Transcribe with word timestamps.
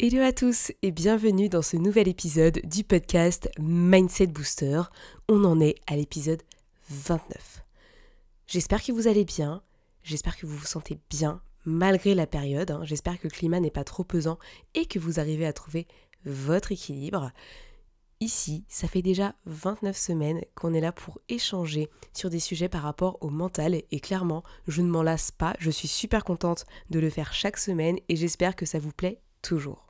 Hello 0.00 0.22
à 0.22 0.32
tous 0.32 0.72
et 0.82 0.90
bienvenue 0.90 1.48
dans 1.48 1.62
ce 1.62 1.76
nouvel 1.76 2.08
épisode 2.08 2.60
du 2.64 2.82
podcast 2.82 3.48
Mindset 3.60 4.26
Booster. 4.26 4.82
On 5.28 5.44
en 5.44 5.60
est 5.60 5.76
à 5.86 5.94
l'épisode 5.94 6.42
29. 6.90 7.64
J'espère 8.48 8.82
que 8.82 8.90
vous 8.90 9.06
allez 9.06 9.24
bien, 9.24 9.62
j'espère 10.02 10.36
que 10.36 10.46
vous 10.46 10.56
vous 10.56 10.66
sentez 10.66 10.98
bien 11.10 11.40
malgré 11.64 12.16
la 12.16 12.26
période, 12.26 12.72
hein. 12.72 12.80
j'espère 12.82 13.20
que 13.20 13.28
le 13.28 13.30
climat 13.30 13.60
n'est 13.60 13.70
pas 13.70 13.84
trop 13.84 14.02
pesant 14.02 14.40
et 14.74 14.84
que 14.86 14.98
vous 14.98 15.20
arrivez 15.20 15.46
à 15.46 15.52
trouver 15.52 15.86
votre 16.24 16.72
équilibre. 16.72 17.30
Ici, 18.18 18.64
ça 18.68 18.88
fait 18.88 19.00
déjà 19.00 19.36
29 19.46 19.96
semaines 19.96 20.42
qu'on 20.56 20.74
est 20.74 20.80
là 20.80 20.90
pour 20.90 21.20
échanger 21.28 21.88
sur 22.12 22.30
des 22.30 22.40
sujets 22.40 22.68
par 22.68 22.82
rapport 22.82 23.16
au 23.20 23.30
mental 23.30 23.80
et 23.88 24.00
clairement, 24.00 24.42
je 24.66 24.82
ne 24.82 24.90
m'en 24.90 25.04
lasse 25.04 25.30
pas, 25.30 25.54
je 25.60 25.70
suis 25.70 25.88
super 25.88 26.24
contente 26.24 26.66
de 26.90 26.98
le 26.98 27.10
faire 27.10 27.32
chaque 27.32 27.58
semaine 27.58 28.00
et 28.08 28.16
j'espère 28.16 28.56
que 28.56 28.66
ça 28.66 28.80
vous 28.80 28.92
plaît 28.92 29.20
toujours. 29.40 29.83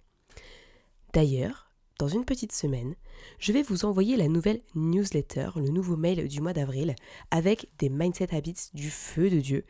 D'ailleurs, 1.15 1.71
dans 2.01 2.09
une 2.09 2.25
petite 2.25 2.51
semaine, 2.51 2.97
je 3.39 3.53
vais 3.53 3.63
vous 3.63 3.85
envoyer 3.85 4.17
la 4.17 4.27
nouvelle 4.27 4.61
newsletter, 4.75 5.51
le 5.55 5.69
nouveau 5.69 5.97
mail 5.97 6.27
du 6.27 6.41
mois 6.41 6.53
d'avril, 6.53 6.97
avec 7.31 7.69
des 7.79 7.89
mindset 7.89 8.35
habits 8.35 8.71
du 8.75 8.91
feu 8.91 9.31
de 9.31 9.39
Dieu. 9.39 9.65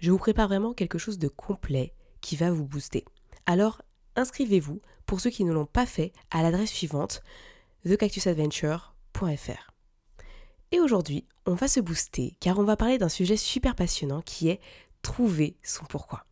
Je 0.00 0.10
vous 0.10 0.18
prépare 0.18 0.48
vraiment 0.48 0.74
quelque 0.74 0.98
chose 0.98 1.18
de 1.18 1.28
complet 1.28 1.94
qui 2.20 2.36
va 2.36 2.50
vous 2.50 2.66
booster. 2.66 3.06
Alors, 3.46 3.80
inscrivez-vous, 4.16 4.82
pour 5.06 5.22
ceux 5.22 5.30
qui 5.30 5.44
ne 5.44 5.52
l'ont 5.54 5.64
pas 5.64 5.86
fait, 5.86 6.12
à 6.30 6.42
l'adresse 6.42 6.70
suivante, 6.70 7.22
thecactusadventure.fr. 7.84 9.72
Et 10.72 10.80
aujourd'hui, 10.80 11.24
on 11.46 11.54
va 11.54 11.68
se 11.68 11.80
booster 11.80 12.36
car 12.38 12.58
on 12.58 12.64
va 12.64 12.76
parler 12.76 12.98
d'un 12.98 13.08
sujet 13.08 13.38
super 13.38 13.74
passionnant 13.74 14.20
qui 14.20 14.50
est 14.50 14.60
trouver 15.00 15.56
son 15.62 15.86
pourquoi 15.86 16.26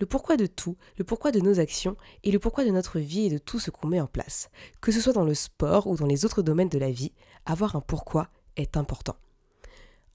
le 0.00 0.06
pourquoi 0.06 0.36
de 0.36 0.46
tout, 0.46 0.76
le 0.96 1.04
pourquoi 1.04 1.30
de 1.30 1.40
nos 1.40 1.60
actions 1.60 1.96
et 2.24 2.30
le 2.30 2.38
pourquoi 2.38 2.64
de 2.64 2.70
notre 2.70 2.98
vie 2.98 3.26
et 3.26 3.30
de 3.30 3.38
tout 3.38 3.58
ce 3.58 3.70
qu'on 3.70 3.88
met 3.88 4.00
en 4.00 4.06
place. 4.06 4.50
Que 4.80 4.92
ce 4.92 5.00
soit 5.00 5.12
dans 5.12 5.24
le 5.24 5.34
sport 5.34 5.86
ou 5.86 5.96
dans 5.96 6.06
les 6.06 6.24
autres 6.24 6.42
domaines 6.42 6.68
de 6.68 6.78
la 6.78 6.90
vie, 6.90 7.12
avoir 7.46 7.76
un 7.76 7.80
pourquoi 7.80 8.28
est 8.56 8.76
important. 8.76 9.16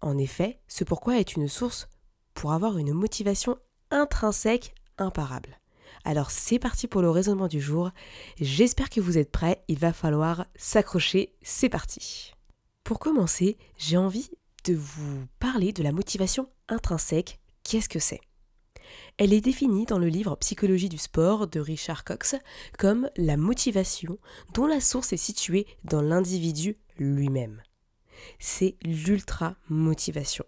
En 0.01 0.17
effet, 0.17 0.59
ce 0.67 0.83
pourquoi 0.83 1.19
est 1.19 1.35
une 1.35 1.47
source 1.47 1.87
pour 2.33 2.51
avoir 2.51 2.77
une 2.77 2.93
motivation 2.93 3.57
intrinsèque 3.91 4.75
imparable. 4.97 5.59
Alors 6.03 6.31
c'est 6.31 6.59
parti 6.59 6.87
pour 6.87 7.01
le 7.01 7.09
raisonnement 7.09 7.47
du 7.47 7.61
jour. 7.61 7.91
J'espère 8.39 8.89
que 8.89 8.99
vous 8.99 9.17
êtes 9.17 9.31
prêts. 9.31 9.63
Il 9.67 9.79
va 9.79 9.93
falloir 9.93 10.45
s'accrocher. 10.55 11.33
C'est 11.41 11.69
parti. 11.69 12.33
Pour 12.83 12.99
commencer, 12.99 13.57
j'ai 13.77 13.97
envie 13.97 14.29
de 14.65 14.73
vous 14.73 15.25
parler 15.39 15.71
de 15.71 15.83
la 15.83 15.91
motivation 15.91 16.49
intrinsèque. 16.67 17.39
Qu'est-ce 17.63 17.89
que 17.89 17.99
c'est? 17.99 18.21
Elle 19.17 19.33
est 19.33 19.41
définie 19.41 19.85
dans 19.85 19.99
le 19.99 20.07
livre 20.07 20.35
Psychologie 20.37 20.89
du 20.89 20.97
sport 20.97 21.47
de 21.47 21.59
Richard 21.59 22.03
Cox 22.03 22.35
comme 22.77 23.09
la 23.17 23.37
motivation 23.37 24.17
dont 24.53 24.65
la 24.65 24.81
source 24.81 25.13
est 25.13 25.17
située 25.17 25.67
dans 25.83 26.01
l'individu 26.01 26.77
lui-même. 26.97 27.61
C'est 28.39 28.77
l'ultra-motivation. 28.83 30.45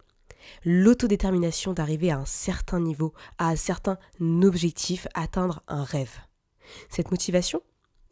L'autodétermination 0.64 1.74
d'arriver 1.74 2.12
à 2.12 2.19
un 2.19 2.25
certain 2.25 2.80
niveau, 2.80 3.14
à 3.38 3.50
un 3.50 3.56
certain 3.56 3.97
objectif, 4.19 5.08
atteindre 5.14 5.64
un 5.68 5.84
rêve. 5.84 6.18
Cette 6.90 7.12
motivation, 7.12 7.62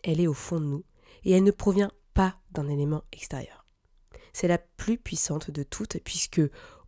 elle 0.04 0.20
est 0.20 0.28
au 0.28 0.34
fond 0.34 0.60
de 0.60 0.66
nous 0.66 0.84
et 1.24 1.32
elle 1.32 1.44
ne 1.44 1.52
provient 1.52 1.92
pas 2.14 2.36
d'un 2.52 2.68
élément 2.68 3.04
extérieur. 3.12 3.66
C'est 4.34 4.48
la 4.48 4.58
plus 4.58 4.98
puissante 4.98 5.52
de 5.52 5.64
toutes 5.64 6.00
puisque, 6.04 6.42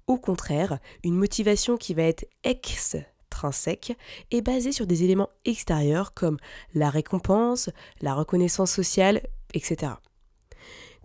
au 0.08 0.18
contraire, 0.18 0.80
une 1.04 1.16
motivation 1.16 1.78
qui 1.78 1.94
va 1.94 2.04
être 2.04 2.28
ex 2.44 2.98
intrinsèque 3.36 3.98
est 4.32 4.42
basé 4.42 4.72
sur 4.72 4.88
des 4.88 5.04
éléments 5.04 5.30
extérieurs 5.44 6.14
comme 6.14 6.38
la 6.74 6.90
récompense, 6.90 7.70
la 8.02 8.14
reconnaissance 8.14 8.72
sociale, 8.72 9.22
etc. 9.54 9.94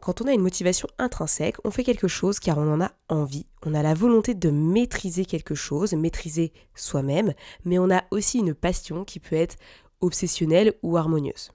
Quand 0.00 0.22
on 0.22 0.26
a 0.26 0.32
une 0.32 0.40
motivation 0.40 0.88
intrinsèque, 0.98 1.56
on 1.64 1.70
fait 1.70 1.84
quelque 1.84 2.08
chose 2.08 2.38
car 2.38 2.56
on 2.56 2.72
en 2.72 2.80
a 2.80 2.92
envie. 3.08 3.46
On 3.66 3.74
a 3.74 3.82
la 3.82 3.94
volonté 3.94 4.34
de 4.34 4.50
maîtriser 4.50 5.24
quelque 5.26 5.54
chose, 5.54 5.92
maîtriser 5.92 6.52
soi-même, 6.74 7.34
mais 7.64 7.78
on 7.78 7.90
a 7.90 8.04
aussi 8.10 8.38
une 8.38 8.54
passion 8.54 9.04
qui 9.04 9.18
peut 9.18 9.36
être 9.36 9.56
obsessionnelle 10.00 10.74
ou 10.82 10.96
harmonieuse. 10.96 11.50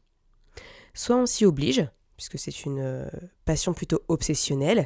Soit 0.94 1.16
on 1.16 1.26
s'y 1.26 1.46
oblige, 1.46 1.88
puisque 2.18 2.38
c'est 2.38 2.66
une 2.66 2.80
euh, 2.80 3.10
passion 3.46 3.74
plutôt 3.74 4.02
obsessionnelle, 4.10 4.86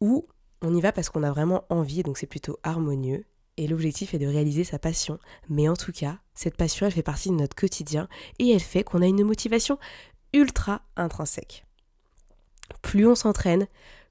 ou 0.00 0.28
on 0.62 0.74
y 0.74 0.80
va 0.80 0.92
parce 0.92 1.08
qu'on 1.08 1.24
a 1.24 1.32
vraiment 1.32 1.64
envie, 1.70 2.02
donc 2.02 2.18
c'est 2.18 2.26
plutôt 2.26 2.58
harmonieux, 2.62 3.24
et 3.58 3.66
l'objectif 3.66 4.14
est 4.14 4.18
de 4.18 4.26
réaliser 4.26 4.64
sa 4.64 4.78
passion. 4.78 5.18
Mais 5.50 5.68
en 5.68 5.76
tout 5.76 5.92
cas, 5.92 6.18
cette 6.34 6.56
passion, 6.56 6.86
elle 6.86 6.92
fait 6.92 7.02
partie 7.02 7.28
de 7.28 7.34
notre 7.34 7.56
quotidien 7.56 8.08
et 8.38 8.50
elle 8.50 8.60
fait 8.60 8.84
qu'on 8.84 9.02
a 9.02 9.06
une 9.06 9.24
motivation 9.24 9.78
ultra 10.32 10.82
intrinsèque. 10.96 11.66
Plus 12.80 13.06
on 13.06 13.14
s'entraîne, 13.14 13.66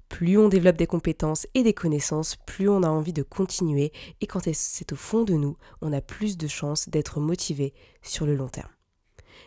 plus 0.09 0.37
on 0.37 0.49
développe 0.49 0.77
des 0.77 0.87
compétences 0.87 1.47
et 1.53 1.63
des 1.63 1.73
connaissances, 1.73 2.35
plus 2.35 2.69
on 2.69 2.83
a 2.83 2.89
envie 2.89 3.13
de 3.13 3.23
continuer 3.23 3.91
et 4.19 4.27
quand 4.27 4.41
c'est 4.53 4.91
au 4.91 4.95
fond 4.95 5.23
de 5.23 5.33
nous, 5.33 5.57
on 5.81 5.93
a 5.93 6.01
plus 6.01 6.37
de 6.37 6.47
chances 6.47 6.89
d'être 6.89 7.19
motivé 7.19 7.73
sur 8.01 8.25
le 8.25 8.35
long 8.35 8.49
terme. 8.49 8.69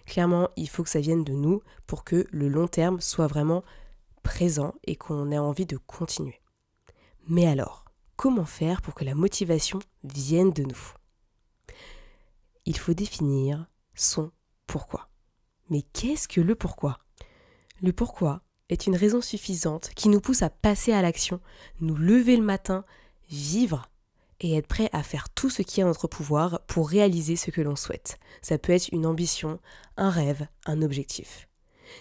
Clairement, 0.07 0.49
il 0.57 0.69
faut 0.69 0.83
que 0.83 0.89
ça 0.89 1.01
vienne 1.01 1.25
de 1.25 1.33
nous 1.33 1.63
pour 1.87 2.05
que 2.05 2.27
le 2.31 2.49
long 2.49 2.69
terme 2.69 3.01
soit 3.01 3.27
vraiment 3.27 3.65
présent 4.23 4.75
et 4.85 4.97
qu'on 4.97 5.31
ait 5.31 5.39
envie 5.39 5.67
de 5.67 5.77
continuer. 5.77 6.41
Mais 7.29 7.47
alors, 7.47 7.85
comment 8.21 8.45
faire 8.45 8.83
pour 8.83 8.93
que 8.93 9.03
la 9.07 9.15
motivation 9.15 9.79
vienne 10.05 10.51
de 10.51 10.63
nous 10.63 10.93
Il 12.67 12.77
faut 12.77 12.93
définir 12.93 13.67
son 13.95 14.31
pourquoi. 14.67 15.09
Mais 15.71 15.81
qu'est-ce 15.95 16.29
que 16.29 16.43
le 16.43 16.55
pourquoi? 16.55 16.99
Le 17.81 17.95
pourquoi 17.95 18.43
est 18.69 18.87
une 18.87 18.95
raison 18.95 19.23
suffisante 19.23 19.89
qui 19.97 20.11
nous 20.11 20.21
pousse 20.21 20.43
à 20.43 20.51
passer 20.51 20.93
à 20.93 21.01
l'action, 21.01 21.41
nous 21.81 21.97
lever 21.97 22.37
le 22.37 22.43
matin, 22.43 22.85
vivre 23.31 23.89
et 24.41 24.55
être 24.55 24.67
prêt 24.67 24.91
à 24.93 25.03
faire 25.03 25.31
tout 25.31 25.49
ce 25.49 25.63
qui 25.63 25.81
est 25.81 25.85
en 25.85 25.87
notre 25.87 26.07
pouvoir 26.07 26.61
pour 26.67 26.91
réaliser 26.91 27.37
ce 27.37 27.51
que 27.51 27.63
l'on 27.63 27.75
souhaite. 27.75 28.19
Ça 28.43 28.59
peut 28.59 28.75
être 28.75 28.91
une 28.93 29.07
ambition, 29.07 29.61
un 29.97 30.11
rêve, 30.11 30.47
un 30.67 30.83
objectif. 30.83 31.49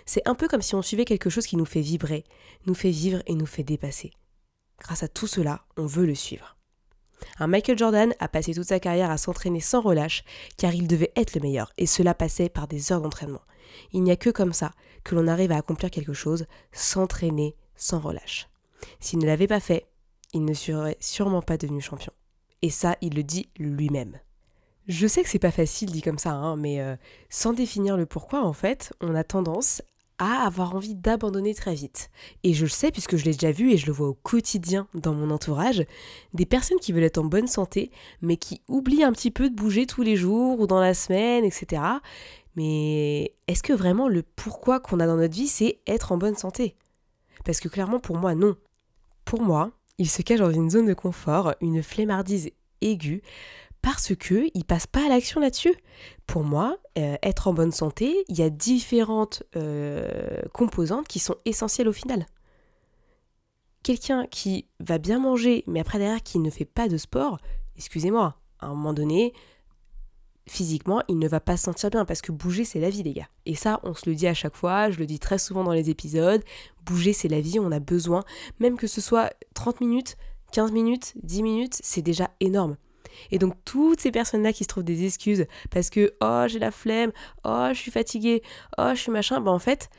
C'est 0.05 0.27
un 0.27 0.35
peu 0.35 0.49
comme 0.49 0.61
si 0.61 0.75
on 0.75 0.81
suivait 0.81 1.05
quelque 1.05 1.29
chose 1.29 1.47
qui 1.47 1.55
nous 1.55 1.63
fait 1.63 1.79
vibrer, 1.79 2.25
nous 2.65 2.75
fait 2.75 2.91
vivre 2.91 3.23
et 3.25 3.35
nous 3.35 3.45
fait 3.45 3.63
dépasser. 3.63 4.11
Grâce 4.79 5.03
à 5.03 5.07
tout 5.07 5.27
cela, 5.27 5.65
on 5.77 5.85
veut 5.85 6.05
le 6.05 6.15
suivre. 6.15 6.55
Un 7.37 7.47
Michael 7.47 7.77
Jordan 7.77 8.13
a 8.19 8.27
passé 8.27 8.53
toute 8.53 8.67
sa 8.67 8.79
carrière 8.79 9.11
à 9.11 9.17
s'entraîner 9.17 9.59
sans 9.59 9.81
relâche 9.81 10.23
car 10.57 10.73
il 10.73 10.87
devait 10.87 11.11
être 11.15 11.35
le 11.35 11.41
meilleur 11.41 11.71
et 11.77 11.85
cela 11.85 12.13
passait 12.13 12.49
par 12.49 12.67
des 12.67 12.91
heures 12.91 13.01
d'entraînement. 13.01 13.41
Il 13.93 14.03
n'y 14.03 14.11
a 14.11 14.15
que 14.15 14.29
comme 14.29 14.53
ça 14.53 14.71
que 15.03 15.15
l'on 15.15 15.27
arrive 15.27 15.51
à 15.51 15.57
accomplir 15.57 15.91
quelque 15.91 16.13
chose, 16.13 16.45
s'entraîner 16.71 17.55
sans 17.75 17.99
relâche. 17.99 18.49
S'il 18.99 19.19
ne 19.19 19.25
l'avait 19.25 19.47
pas 19.47 19.59
fait, 19.59 19.87
il 20.33 20.45
ne 20.45 20.53
serait 20.53 20.97
sûrement 20.99 21.41
pas 21.41 21.57
devenu 21.57 21.81
champion. 21.81 22.13
Et 22.61 22.69
ça, 22.69 22.97
il 23.01 23.15
le 23.15 23.23
dit 23.23 23.49
lui-même. 23.57 24.19
Je 24.87 25.07
sais 25.07 25.23
que 25.23 25.29
c'est 25.29 25.39
pas 25.39 25.51
facile 25.51 25.91
dit 25.91 26.01
comme 26.01 26.17
ça, 26.17 26.31
hein, 26.31 26.55
mais 26.55 26.81
euh, 26.81 26.95
sans 27.29 27.53
définir 27.53 27.95
le 27.95 28.05
pourquoi, 28.05 28.43
en 28.43 28.53
fait, 28.53 28.93
on 29.01 29.15
a 29.15 29.23
tendance 29.23 29.81
à 30.19 30.45
avoir 30.45 30.75
envie 30.75 30.95
d'abandonner 30.95 31.55
très 31.55 31.73
vite. 31.73 32.11
Et 32.43 32.53
je 32.53 32.65
le 32.65 32.69
sais 32.69 32.91
puisque 32.91 33.15
je 33.15 33.25
l'ai 33.25 33.31
déjà 33.31 33.51
vu 33.51 33.71
et 33.71 33.77
je 33.77 33.87
le 33.87 33.93
vois 33.93 34.09
au 34.09 34.13
quotidien 34.13 34.87
dans 34.93 35.13
mon 35.13 35.31
entourage, 35.31 35.83
des 36.33 36.45
personnes 36.45 36.79
qui 36.79 36.91
veulent 36.91 37.03
être 37.03 37.17
en 37.17 37.25
bonne 37.25 37.47
santé, 37.47 37.89
mais 38.21 38.37
qui 38.37 38.61
oublient 38.67 39.03
un 39.03 39.13
petit 39.13 39.31
peu 39.31 39.49
de 39.49 39.55
bouger 39.55 39.85
tous 39.85 40.03
les 40.03 40.15
jours 40.15 40.59
ou 40.59 40.67
dans 40.67 40.79
la 40.79 40.93
semaine, 40.93 41.45
etc. 41.45 41.81
Mais 42.55 43.33
est-ce 43.47 43.63
que 43.63 43.73
vraiment 43.73 44.09
le 44.09 44.21
pourquoi 44.21 44.79
qu'on 44.79 44.99
a 44.99 45.07
dans 45.07 45.17
notre 45.17 45.33
vie, 45.33 45.47
c'est 45.47 45.79
être 45.87 46.11
en 46.11 46.17
bonne 46.17 46.35
santé? 46.35 46.75
Parce 47.45 47.59
que 47.59 47.69
clairement 47.69 47.99
pour 47.99 48.17
moi, 48.17 48.35
non. 48.35 48.55
Pour 49.23 49.41
moi, 49.41 49.71
il 49.97 50.09
se 50.09 50.21
cache 50.21 50.39
dans 50.39 50.51
une 50.51 50.69
zone 50.69 50.87
de 50.87 50.93
confort, 50.93 51.53
une 51.61 51.81
flemmardise 51.81 52.49
aiguë, 52.81 53.21
parce 53.81 54.15
que 54.15 54.49
il 54.53 54.65
passe 54.65 54.87
pas 54.87 55.05
à 55.05 55.09
l'action 55.09 55.39
là-dessus. 55.39 55.73
Pour 56.27 56.43
moi, 56.43 56.77
euh, 56.97 57.15
être 57.23 57.47
en 57.47 57.53
bonne 57.53 57.71
santé, 57.71 58.25
il 58.27 58.37
y 58.37 58.43
a 58.43 58.49
différentes 58.49 59.43
euh, 59.55 60.41
composantes 60.53 61.07
qui 61.07 61.19
sont 61.19 61.35
essentielles 61.45 61.87
au 61.87 61.93
final. 61.93 62.25
Quelqu'un 63.83 64.25
qui 64.27 64.67
va 64.79 64.97
bien 64.97 65.19
manger, 65.19 65.63
mais 65.67 65.79
après 65.79 65.99
derrière 65.99 66.21
qui 66.21 66.39
ne 66.39 66.49
fait 66.49 66.65
pas 66.65 66.87
de 66.89 66.97
sport, 66.97 67.39
excusez-moi, 67.77 68.35
à 68.59 68.67
un 68.67 68.69
moment 68.69 68.93
donné, 68.93 69.33
physiquement, 70.49 71.01
il 71.07 71.17
ne 71.17 71.27
va 71.27 71.39
pas 71.39 71.55
se 71.55 71.63
sentir 71.63 71.89
bien 71.89 72.03
parce 72.03 72.21
que 72.21 72.31
bouger, 72.31 72.65
c'est 72.65 72.79
la 72.79 72.89
vie, 72.89 73.03
les 73.03 73.13
gars. 73.13 73.29
Et 73.45 73.55
ça, 73.55 73.79
on 73.83 73.93
se 73.93 74.09
le 74.09 74.15
dit 74.15 74.27
à 74.27 74.33
chaque 74.33 74.55
fois, 74.55 74.89
je 74.89 74.99
le 74.99 75.05
dis 75.05 75.19
très 75.19 75.37
souvent 75.37 75.63
dans 75.63 75.71
les 75.71 75.89
épisodes. 75.89 76.43
Bouger, 76.85 77.13
c'est 77.13 77.29
la 77.29 77.39
vie, 77.39 77.59
on 77.59 77.71
a 77.71 77.79
besoin, 77.79 78.23
même 78.59 78.77
que 78.77 78.87
ce 78.87 78.99
soit 78.99 79.33
30 79.53 79.79
minutes, 79.79 80.17
15 80.51 80.71
minutes, 80.71 81.13
10 81.23 81.43
minutes, 81.43 81.77
c'est 81.81 82.01
déjà 82.01 82.31
énorme. 82.39 82.75
Et 83.31 83.39
donc 83.39 83.53
toutes 83.65 84.01
ces 84.01 84.11
personnes-là 84.11 84.53
qui 84.53 84.63
se 84.63 84.69
trouvent 84.69 84.83
des 84.83 85.05
excuses 85.05 85.45
parce 85.69 85.89
que 85.89 86.13
oh 86.21 86.45
j'ai 86.47 86.59
la 86.59 86.71
flemme, 86.71 87.11
oh 87.43 87.67
je 87.71 87.77
suis 87.79 87.91
fatiguée, 87.91 88.41
oh 88.77 88.91
je 88.93 88.99
suis 88.99 89.11
machin, 89.11 89.41
ben 89.41 89.51
en 89.51 89.59
fait 89.59 89.89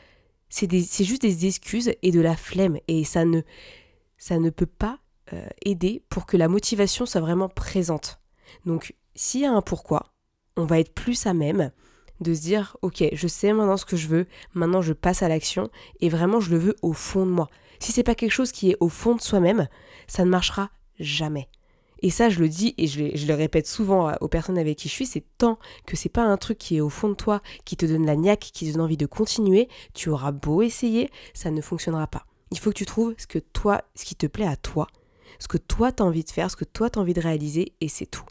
c'est 0.48 1.04
juste 1.04 1.22
des 1.22 1.46
excuses 1.46 1.92
et 2.02 2.10
de 2.10 2.20
la 2.20 2.36
flemme 2.36 2.78
et 2.88 3.04
ça 3.04 3.24
ne 3.24 3.42
ça 4.18 4.38
ne 4.38 4.50
peut 4.50 4.66
pas 4.66 4.98
euh, 5.32 5.46
aider 5.64 6.02
pour 6.08 6.26
que 6.26 6.36
la 6.36 6.48
motivation 6.48 7.06
soit 7.06 7.20
vraiment 7.20 7.48
présente. 7.48 8.20
Donc 8.66 8.94
s'il 9.14 9.42
y 9.42 9.46
a 9.46 9.52
un 9.52 9.62
pourquoi, 9.62 10.12
on 10.56 10.64
va 10.64 10.80
être 10.80 10.92
plus 10.92 11.26
à 11.26 11.34
même 11.34 11.70
de 12.20 12.34
se 12.34 12.40
dire 12.40 12.76
ok 12.82 13.04
je 13.12 13.28
sais 13.28 13.52
maintenant 13.52 13.76
ce 13.76 13.86
que 13.86 13.96
je 13.96 14.08
veux, 14.08 14.26
maintenant 14.54 14.82
je 14.82 14.92
passe 14.92 15.22
à 15.22 15.28
l'action 15.28 15.70
et 16.00 16.08
vraiment 16.08 16.40
je 16.40 16.50
le 16.50 16.58
veux 16.58 16.76
au 16.82 16.92
fond 16.92 17.24
de 17.24 17.30
moi. 17.30 17.48
Si 17.78 17.92
c'est 17.92 18.02
pas 18.02 18.14
quelque 18.14 18.32
chose 18.32 18.52
qui 18.52 18.70
est 18.70 18.76
au 18.80 18.88
fond 18.88 19.14
de 19.14 19.22
soi-même, 19.22 19.68
ça 20.06 20.24
ne 20.24 20.30
marchera 20.30 20.70
jamais. 20.98 21.48
Et 22.02 22.10
ça, 22.10 22.30
je 22.30 22.40
le 22.40 22.48
dis 22.48 22.74
et 22.78 22.86
je, 22.86 23.26
le 23.26 23.34
répète 23.34 23.66
souvent 23.66 24.12
aux 24.20 24.28
personnes 24.28 24.58
avec 24.58 24.78
qui 24.78 24.88
je 24.88 24.94
suis, 24.94 25.06
c'est 25.06 25.24
tant 25.38 25.58
que 25.86 25.96
c'est 25.96 26.08
pas 26.08 26.22
un 26.22 26.36
truc 26.36 26.58
qui 26.58 26.76
est 26.76 26.80
au 26.80 26.88
fond 26.88 27.08
de 27.08 27.14
toi, 27.14 27.42
qui 27.64 27.76
te 27.76 27.84
donne 27.86 28.06
la 28.06 28.16
niaque, 28.16 28.50
qui 28.52 28.66
te 28.66 28.72
donne 28.72 28.82
envie 28.82 28.96
de 28.96 29.06
continuer, 29.06 29.68
tu 29.94 30.08
auras 30.08 30.32
beau 30.32 30.62
essayer, 30.62 31.10
ça 31.34 31.50
ne 31.50 31.60
fonctionnera 31.60 32.06
pas. 32.06 32.24
Il 32.50 32.58
faut 32.58 32.70
que 32.70 32.76
tu 32.76 32.86
trouves 32.86 33.14
ce 33.18 33.26
que 33.26 33.38
toi, 33.38 33.82
ce 33.94 34.04
qui 34.04 34.16
te 34.16 34.26
plaît 34.26 34.46
à 34.46 34.56
toi, 34.56 34.86
ce 35.38 35.48
que 35.48 35.58
toi 35.58 35.92
t'as 35.92 36.04
envie 36.04 36.24
de 36.24 36.30
faire, 36.30 36.50
ce 36.50 36.56
que 36.56 36.64
toi 36.64 36.88
t'as 36.90 37.00
envie 37.00 37.14
de 37.14 37.20
réaliser, 37.20 37.74
et 37.80 37.88
c'est 37.88 38.06
tout. 38.06 38.24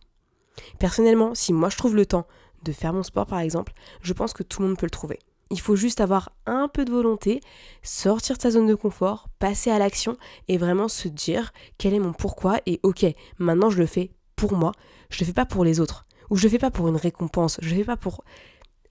Personnellement, 0.79 1.35
si 1.35 1.53
moi 1.53 1.69
je 1.69 1.77
trouve 1.77 1.95
le 1.95 2.05
temps 2.05 2.27
de 2.63 2.71
faire 2.71 2.93
mon 2.93 3.03
sport 3.03 3.27
par 3.27 3.39
exemple, 3.39 3.73
je 4.01 4.13
pense 4.13 4.33
que 4.33 4.43
tout 4.43 4.61
le 4.61 4.67
monde 4.67 4.77
peut 4.77 4.87
le 4.87 4.91
trouver. 4.91 5.19
Il 5.51 5.59
faut 5.59 5.75
juste 5.75 5.99
avoir 5.99 6.31
un 6.45 6.67
peu 6.67 6.85
de 6.85 6.91
volonté, 6.91 7.41
sortir 7.81 8.37
de 8.37 8.41
sa 8.41 8.51
zone 8.51 8.67
de 8.67 8.75
confort, 8.75 9.29
passer 9.39 9.71
à 9.71 9.79
l'action 9.79 10.17
et 10.47 10.57
vraiment 10.57 10.87
se 10.87 11.07
dire 11.07 11.51
quel 11.77 11.93
est 11.93 11.99
mon 11.99 12.13
pourquoi 12.13 12.59
et 12.65 12.79
ok, 12.83 13.05
maintenant 13.39 13.69
je 13.69 13.79
le 13.79 13.87
fais 13.87 14.11
pour 14.35 14.53
moi, 14.53 14.73
je 15.09 15.19
le 15.19 15.25
fais 15.25 15.33
pas 15.33 15.45
pour 15.45 15.63
les 15.63 15.79
autres 15.79 16.05
ou 16.29 16.35
je 16.35 16.43
le 16.43 16.49
fais 16.49 16.59
pas 16.59 16.69
pour 16.69 16.87
une 16.87 16.97
récompense, 16.97 17.57
je 17.61 17.69
le 17.69 17.77
fais 17.77 17.85
pas 17.85 17.97
pour 17.97 18.23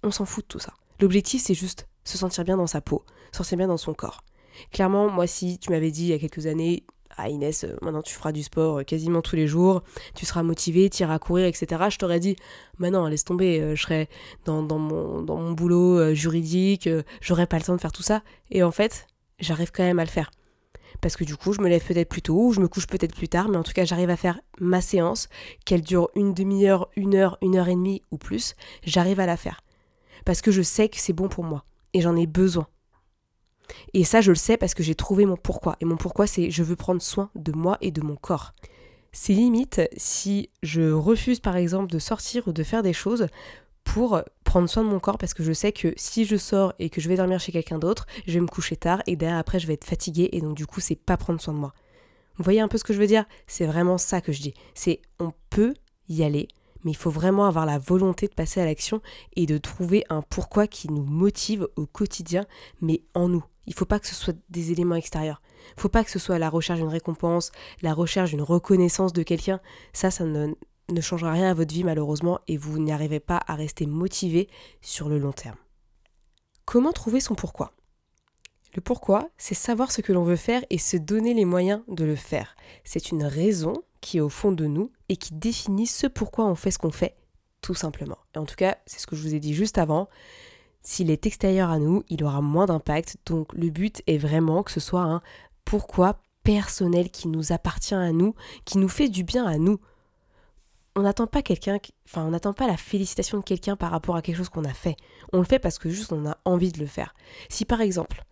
on 0.02 0.10
s'en 0.10 0.24
fout 0.24 0.44
de 0.44 0.48
tout 0.48 0.58
ça. 0.58 0.74
L'objectif 1.00 1.42
c'est 1.42 1.54
juste 1.54 1.86
se 2.04 2.18
sentir 2.18 2.44
bien 2.44 2.56
dans 2.56 2.66
sa 2.66 2.80
peau, 2.80 3.04
se 3.32 3.38
sentir 3.38 3.58
bien 3.58 3.68
dans 3.68 3.76
son 3.76 3.94
corps. 3.94 4.24
Clairement, 4.72 5.08
moi 5.08 5.28
si 5.28 5.58
tu 5.58 5.70
m'avais 5.70 5.92
dit 5.92 6.04
il 6.04 6.08
y 6.08 6.12
a 6.12 6.18
quelques 6.18 6.46
années 6.46 6.84
ah 7.18 7.28
Inès, 7.28 7.64
euh, 7.64 7.76
maintenant 7.82 8.00
tu 8.00 8.14
feras 8.14 8.30
du 8.30 8.44
sport 8.44 8.78
euh, 8.78 8.82
quasiment 8.84 9.20
tous 9.22 9.34
les 9.34 9.48
jours, 9.48 9.82
tu 10.14 10.24
seras 10.24 10.44
motivé, 10.44 10.88
tu 10.88 11.02
iras 11.02 11.18
courir, 11.18 11.46
etc. 11.46 11.66
Je 11.90 11.98
t'aurais 11.98 12.20
dit, 12.20 12.36
mais 12.78 12.90
non, 12.90 13.06
laisse 13.06 13.24
tomber, 13.24 13.60
euh, 13.60 13.74
je 13.74 13.82
serai 13.82 14.08
dans, 14.44 14.62
mon, 14.62 15.22
dans 15.22 15.36
mon 15.36 15.52
boulot 15.52 16.14
juridique, 16.14 16.88
j'aurais 17.20 17.46
pas 17.46 17.58
le 17.58 17.64
temps 17.64 17.74
de 17.74 17.80
faire 17.80 17.92
tout 17.92 18.04
ça. 18.04 18.22
Et 18.50 18.62
en 18.62 18.70
fait, 18.70 19.08
j'arrive 19.40 19.72
quand 19.72 19.82
même 19.82 19.98
à 19.98 20.04
le 20.04 20.10
faire. 20.10 20.30
Parce 21.00 21.16
que 21.16 21.24
du 21.24 21.36
coup, 21.36 21.52
je 21.52 21.60
me 21.60 21.68
lève 21.68 21.84
peut-être 21.84 22.08
plus 22.08 22.22
tôt, 22.22 22.46
ou 22.46 22.52
je 22.52 22.60
me 22.60 22.68
couche 22.68 22.86
peut-être 22.86 23.14
plus 23.14 23.28
tard, 23.28 23.48
mais 23.48 23.56
en 23.56 23.64
tout 23.64 23.72
cas, 23.72 23.84
j'arrive 23.84 24.10
à 24.10 24.16
faire 24.16 24.40
ma 24.60 24.80
séance, 24.80 25.28
qu'elle 25.64 25.82
dure 25.82 26.10
une 26.14 26.34
demi-heure, 26.34 26.88
une 26.96 27.14
heure, 27.16 27.36
une 27.42 27.56
heure 27.56 27.68
et 27.68 27.74
demie 27.74 28.02
ou 28.12 28.18
plus, 28.18 28.54
j'arrive 28.84 29.20
à 29.20 29.26
la 29.26 29.36
faire. 29.36 29.60
Parce 30.24 30.40
que 30.40 30.52
je 30.52 30.62
sais 30.62 30.88
que 30.88 30.98
c'est 30.98 31.12
bon 31.12 31.28
pour 31.28 31.44
moi, 31.44 31.64
et 31.94 32.00
j'en 32.00 32.16
ai 32.16 32.26
besoin. 32.26 32.68
Et 33.94 34.04
ça, 34.04 34.20
je 34.20 34.30
le 34.30 34.36
sais 34.36 34.56
parce 34.56 34.74
que 34.74 34.82
j'ai 34.82 34.94
trouvé 34.94 35.26
mon 35.26 35.36
pourquoi. 35.36 35.76
Et 35.80 35.84
mon 35.84 35.96
pourquoi, 35.96 36.26
c'est 36.26 36.50
je 36.50 36.62
veux 36.62 36.76
prendre 36.76 37.02
soin 37.02 37.30
de 37.34 37.52
moi 37.52 37.78
et 37.80 37.90
de 37.90 38.00
mon 38.00 38.16
corps. 38.16 38.52
C'est 39.12 39.32
limite 39.32 39.80
si 39.96 40.50
je 40.62 40.90
refuse 40.92 41.40
par 41.40 41.56
exemple 41.56 41.90
de 41.90 41.98
sortir 41.98 42.46
ou 42.46 42.52
de 42.52 42.62
faire 42.62 42.82
des 42.82 42.92
choses 42.92 43.26
pour 43.84 44.20
prendre 44.44 44.68
soin 44.68 44.84
de 44.84 44.88
mon 44.88 45.00
corps 45.00 45.16
parce 45.16 45.32
que 45.32 45.42
je 45.42 45.52
sais 45.52 45.72
que 45.72 45.94
si 45.96 46.26
je 46.26 46.36
sors 46.36 46.74
et 46.78 46.90
que 46.90 47.00
je 47.00 47.08
vais 47.08 47.16
dormir 47.16 47.40
chez 47.40 47.52
quelqu'un 47.52 47.78
d'autre, 47.78 48.06
je 48.26 48.34
vais 48.34 48.40
me 48.40 48.46
coucher 48.46 48.76
tard 48.76 49.02
et 49.06 49.16
derrière 49.16 49.38
après 49.38 49.58
je 49.58 49.66
vais 49.66 49.74
être 49.74 49.84
fatiguée 49.84 50.28
et 50.32 50.40
donc 50.42 50.54
du 50.54 50.66
coup 50.66 50.80
c'est 50.80 50.94
pas 50.94 51.16
prendre 51.16 51.40
soin 51.40 51.54
de 51.54 51.58
moi. 51.58 51.72
Vous 52.36 52.44
voyez 52.44 52.60
un 52.60 52.68
peu 52.68 52.78
ce 52.78 52.84
que 52.84 52.92
je 52.92 52.98
veux 52.98 53.06
dire? 53.06 53.24
C'est 53.46 53.66
vraiment 53.66 53.98
ça 53.98 54.20
que 54.20 54.30
je 54.30 54.40
dis. 54.40 54.54
C'est 54.74 55.00
on 55.18 55.32
peut 55.50 55.74
y 56.08 56.22
aller, 56.22 56.48
mais 56.84 56.92
il 56.92 56.96
faut 56.96 57.10
vraiment 57.10 57.46
avoir 57.46 57.66
la 57.66 57.78
volonté 57.78 58.28
de 58.28 58.34
passer 58.34 58.60
à 58.60 58.64
l'action 58.64 59.00
et 59.36 59.46
de 59.46 59.58
trouver 59.58 60.04
un 60.10 60.22
pourquoi 60.22 60.66
qui 60.66 60.88
nous 60.88 61.04
motive 61.04 61.66
au 61.76 61.86
quotidien, 61.86 62.46
mais 62.80 63.02
en 63.14 63.28
nous. 63.28 63.44
Il 63.68 63.72
ne 63.72 63.76
faut 63.76 63.84
pas 63.84 64.00
que 64.00 64.06
ce 64.06 64.14
soit 64.14 64.34
des 64.48 64.72
éléments 64.72 64.94
extérieurs. 64.94 65.42
Il 65.72 65.74
ne 65.76 65.82
faut 65.82 65.90
pas 65.90 66.02
que 66.02 66.10
ce 66.10 66.18
soit 66.18 66.38
la 66.38 66.48
recherche 66.48 66.78
d'une 66.78 66.88
récompense, 66.88 67.52
la 67.82 67.92
recherche 67.92 68.30
d'une 68.30 68.40
reconnaissance 68.40 69.12
de 69.12 69.22
quelqu'un. 69.22 69.60
Ça, 69.92 70.10
ça 70.10 70.24
ne, 70.24 70.54
changera 71.02 71.32
rien 71.32 71.50
à 71.50 71.54
votre 71.54 71.74
vie 71.74 71.84
malheureusement 71.84 72.40
et 72.48 72.56
vous 72.56 72.78
n'y 72.78 72.92
arrivez 72.92 73.20
pas 73.20 73.42
à 73.46 73.54
rester 73.56 73.84
motivé 73.84 74.48
sur 74.80 75.10
le 75.10 75.18
long 75.18 75.32
terme. 75.32 75.58
Comment 76.64 76.92
trouver 76.92 77.20
son 77.20 77.34
pourquoi? 77.34 77.72
Le 78.74 78.80
pourquoi, 78.80 79.28
c'est 79.36 79.54
savoir 79.54 79.92
ce 79.92 80.00
que 80.00 80.14
l'on 80.14 80.24
veut 80.24 80.36
faire 80.36 80.64
et 80.70 80.78
se 80.78 80.96
donner 80.96 81.34
les 81.34 81.44
moyens 81.44 81.82
de 81.88 82.06
le 82.06 82.16
faire. 82.16 82.56
C'est 82.84 83.10
une 83.10 83.24
raison 83.24 83.82
qui 84.00 84.16
est 84.16 84.22
au 84.22 84.30
fond 84.30 84.50
de 84.50 84.64
nous 84.64 84.92
et 85.10 85.18
qui 85.18 85.34
définit 85.34 85.86
ce 85.86 86.06
pourquoi 86.06 86.46
on 86.46 86.54
fait 86.54 86.70
ce 86.70 86.78
qu'on 86.78 86.90
fait, 86.90 87.16
tout 87.60 87.74
simplement. 87.74 88.16
Et 88.34 88.38
en 88.38 88.46
tout 88.46 88.56
cas, 88.56 88.78
c'est 88.86 88.98
ce 88.98 89.06
que 89.06 89.14
je 89.14 89.20
vous 89.20 89.34
ai 89.34 89.40
dit 89.40 89.52
juste 89.52 89.76
avant. 89.76 90.08
S'il 90.82 91.10
est 91.10 91.26
extérieur 91.26 91.70
à 91.70 91.78
nous, 91.78 92.02
il 92.08 92.24
aura 92.24 92.40
moins 92.40 92.66
d'impact. 92.66 93.18
Donc 93.26 93.52
le 93.52 93.70
but 93.70 94.02
est 94.06 94.18
vraiment 94.18 94.62
que 94.62 94.72
ce 94.72 94.80
soit 94.80 95.02
un 95.02 95.22
pourquoi 95.64 96.20
personnel 96.44 97.10
qui 97.10 97.28
nous 97.28 97.52
appartient 97.52 97.94
à 97.94 98.12
nous, 98.12 98.34
qui 98.64 98.78
nous 98.78 98.88
fait 98.88 99.08
du 99.08 99.22
bien 99.22 99.44
à 99.44 99.58
nous. 99.58 99.78
On 100.96 101.02
n'attend 101.02 101.26
pas 101.26 101.42
quelqu'un, 101.42 101.78
enfin 102.06 102.24
on 102.24 102.30
n'attend 102.30 102.54
pas 102.54 102.66
la 102.66 102.76
félicitation 102.76 103.38
de 103.38 103.44
quelqu'un 103.44 103.76
par 103.76 103.90
rapport 103.90 104.16
à 104.16 104.22
quelque 104.22 104.36
chose 104.36 104.48
qu'on 104.48 104.64
a 104.64 104.72
fait. 104.72 104.96
On 105.32 105.38
le 105.38 105.44
fait 105.44 105.58
parce 105.58 105.78
que 105.78 105.90
juste 105.90 106.12
on 106.12 106.26
a 106.26 106.38
envie 106.44 106.72
de 106.72 106.80
le 106.80 106.86
faire. 106.86 107.14
Si 107.50 107.64
par 107.64 107.80
exemple, 107.80 108.24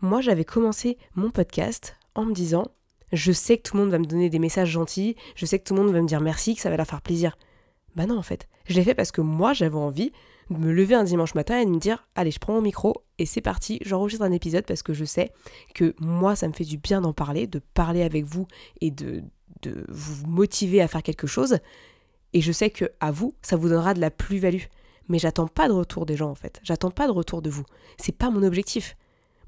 moi 0.00 0.20
j'avais 0.20 0.44
commencé 0.44 0.98
mon 1.14 1.30
podcast 1.30 1.96
en 2.14 2.26
me 2.26 2.34
disant 2.34 2.64
je 3.12 3.32
sais 3.32 3.58
que 3.58 3.62
tout 3.62 3.76
le 3.76 3.82
monde 3.82 3.90
va 3.90 3.98
me 3.98 4.04
donner 4.04 4.30
des 4.30 4.38
messages 4.38 4.70
gentils, 4.70 5.16
je 5.34 5.46
sais 5.46 5.58
que 5.58 5.64
tout 5.64 5.74
le 5.74 5.82
monde 5.82 5.92
va 5.92 6.00
me 6.00 6.06
dire 6.06 6.20
merci, 6.20 6.54
que 6.54 6.60
ça 6.60 6.70
va 6.70 6.76
leur 6.76 6.86
faire 6.86 7.02
plaisir. 7.02 7.36
Bah 7.96 8.06
non 8.06 8.18
en 8.18 8.22
fait, 8.22 8.48
je 8.66 8.74
l'ai 8.74 8.84
fait 8.84 8.94
parce 8.94 9.12
que 9.12 9.20
moi 9.20 9.52
j'avais 9.52 9.76
envie 9.76 10.12
me 10.58 10.72
lever 10.72 10.94
un 10.94 11.04
dimanche 11.04 11.34
matin 11.34 11.58
et 11.58 11.64
de 11.64 11.70
me 11.70 11.78
dire 11.78 12.06
allez 12.14 12.30
je 12.30 12.38
prends 12.38 12.54
mon 12.54 12.62
micro 12.62 12.94
et 13.18 13.26
c'est 13.26 13.40
parti, 13.40 13.78
j'enregistre 13.84 14.24
un 14.24 14.32
épisode 14.32 14.64
parce 14.64 14.82
que 14.82 14.92
je 14.92 15.04
sais 15.04 15.32
que 15.74 15.94
moi 16.00 16.36
ça 16.36 16.48
me 16.48 16.52
fait 16.52 16.64
du 16.64 16.78
bien 16.78 17.00
d'en 17.00 17.12
parler, 17.12 17.46
de 17.46 17.60
parler 17.74 18.02
avec 18.02 18.24
vous 18.24 18.46
et 18.80 18.90
de, 18.90 19.22
de 19.62 19.84
vous 19.88 20.26
motiver 20.26 20.80
à 20.80 20.88
faire 20.88 21.02
quelque 21.02 21.26
chose. 21.26 21.58
Et 22.32 22.40
je 22.40 22.52
sais 22.52 22.70
que 22.70 22.90
à 23.00 23.10
vous, 23.10 23.34
ça 23.42 23.56
vous 23.56 23.68
donnera 23.68 23.94
de 23.94 24.00
la 24.00 24.10
plus-value. 24.10 24.64
Mais 25.08 25.18
j'attends 25.18 25.48
pas 25.48 25.68
de 25.68 25.72
retour 25.72 26.06
des 26.06 26.16
gens 26.16 26.30
en 26.30 26.34
fait. 26.34 26.60
J'attends 26.62 26.90
pas 26.90 27.06
de 27.06 27.12
retour 27.12 27.42
de 27.42 27.50
vous. 27.50 27.64
C'est 27.98 28.16
pas 28.16 28.30
mon 28.30 28.42
objectif. 28.42 28.96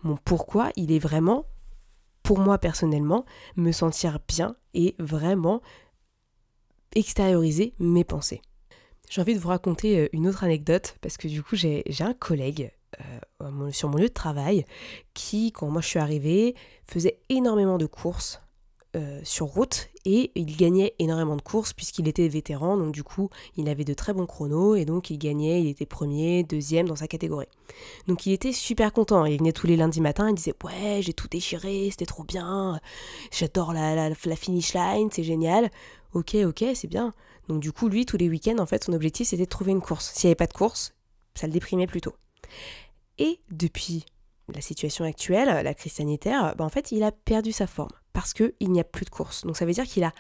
Mon 0.03 0.17
pourquoi, 0.17 0.71
il 0.77 0.93
est 0.93 0.99
vraiment, 0.99 1.46
pour 2.23 2.39
moi 2.39 2.58
personnellement, 2.58 3.25
me 3.56 3.73
sentir 3.73 4.19
bien 4.29 4.56
et 4.75 4.94
vraiment 4.99 5.63
extérioriser 6.94 7.75
mes 7.79 8.05
pensées. 8.05 8.43
J'ai 9.11 9.20
envie 9.20 9.34
de 9.34 9.39
vous 9.39 9.49
raconter 9.49 9.99
euh, 9.99 10.08
une 10.13 10.27
autre 10.27 10.44
anecdote 10.44 10.96
parce 11.01 11.17
que 11.17 11.29
du 11.29 11.43
coup 11.43 11.56
j'ai 11.56 11.84
un 12.01 12.15
collègue 12.15 12.73
euh, 13.43 13.70
sur 13.70 13.89
mon 13.89 13.99
lieu 13.99 14.08
de 14.08 14.13
travail 14.13 14.65
qui, 15.15 15.53
quand 15.53 15.69
moi 15.69 15.81
je 15.81 15.89
suis 15.89 15.99
arrivée, 15.99 16.55
faisait 16.87 17.19
énormément 17.29 17.79
de 17.79 17.87
courses 17.87 18.41
euh, 18.96 19.20
sur 19.25 19.46
route 19.46 19.89
et 20.05 20.31
il 20.37 20.56
gagnait 20.56 20.94
énormément 21.01 21.34
de 21.34 21.43
courses 21.43 21.73
puisqu'il 21.73 22.06
était 22.06 22.29
vétéran, 22.29 22.77
donc 22.77 22.93
du 22.93 23.03
coup 23.03 23.29
il 23.56 23.69
avait 23.69 23.84
de 23.84 23.94
très 23.94 24.13
bons 24.13 24.27
chronos 24.27 24.77
et 24.77 24.84
donc 24.84 25.11
il 25.11 25.19
gagnait, 25.19 25.61
il 25.61 25.69
était 25.69 25.87
premier, 25.87 26.44
deuxième 26.44 26.87
dans 26.87 26.96
sa 26.96 27.08
catégorie. 27.08 27.49
Donc 28.06 28.25
il 28.27 28.32
était 28.32 28.53
super 28.53 28.93
content, 28.93 29.25
il 29.25 29.39
venait 29.39 29.53
tous 29.53 29.67
les 29.67 29.77
lundis 29.77 30.01
matins, 30.01 30.29
il 30.29 30.37
disait 30.37 30.55
ouais 30.63 31.01
j'ai 31.03 31.13
tout 31.13 31.27
déchiré, 31.29 31.89
c'était 31.91 32.06
trop 32.06 32.23
bien, 32.23 32.81
j'adore 33.32 33.73
la, 33.73 33.96
la, 33.96 34.11
la 34.11 34.37
finish 34.37 34.75
line, 34.75 35.08
c'est 35.11 35.25
génial, 35.25 35.70
ok 36.13 36.37
ok 36.46 36.65
c'est 36.75 36.89
bien. 36.89 37.13
Donc 37.48 37.60
du 37.60 37.72
coup, 37.72 37.89
lui, 37.89 38.06
tous 38.06 38.17
les 38.17 38.29
week-ends, 38.29 38.58
en 38.58 38.67
fait, 38.67 38.84
son 38.84 38.93
objectif, 38.93 39.29
c'était 39.29 39.44
de 39.44 39.48
trouver 39.48 39.72
une 39.72 39.81
course. 39.81 40.13
S'il 40.15 40.29
n'y 40.29 40.32
avait 40.32 40.36
pas 40.36 40.46
de 40.46 40.53
course, 40.53 40.94
ça 41.34 41.46
le 41.46 41.53
déprimait 41.53 41.86
plutôt. 41.86 42.15
Et 43.19 43.41
depuis 43.51 44.05
la 44.53 44.60
situation 44.60 45.05
actuelle, 45.05 45.63
la 45.63 45.74
crise 45.74 45.93
sanitaire, 45.93 46.55
bah, 46.56 46.65
en 46.65 46.69
fait, 46.69 46.93
il 46.93 47.03
a 47.03 47.13
perdu 47.13 47.53
sa 47.53 47.67
forme 47.67 47.93
parce 48.13 48.32
qu'il 48.32 48.53
n'y 48.60 48.81
a 48.81 48.84
plus 48.84 49.05
de 49.05 49.10
course. 49.10 49.44
Donc 49.44 49.56
ça 49.56 49.67
veut 49.67 49.72
dire 49.72 49.84
qu'il 49.84 50.05
a 50.05 50.13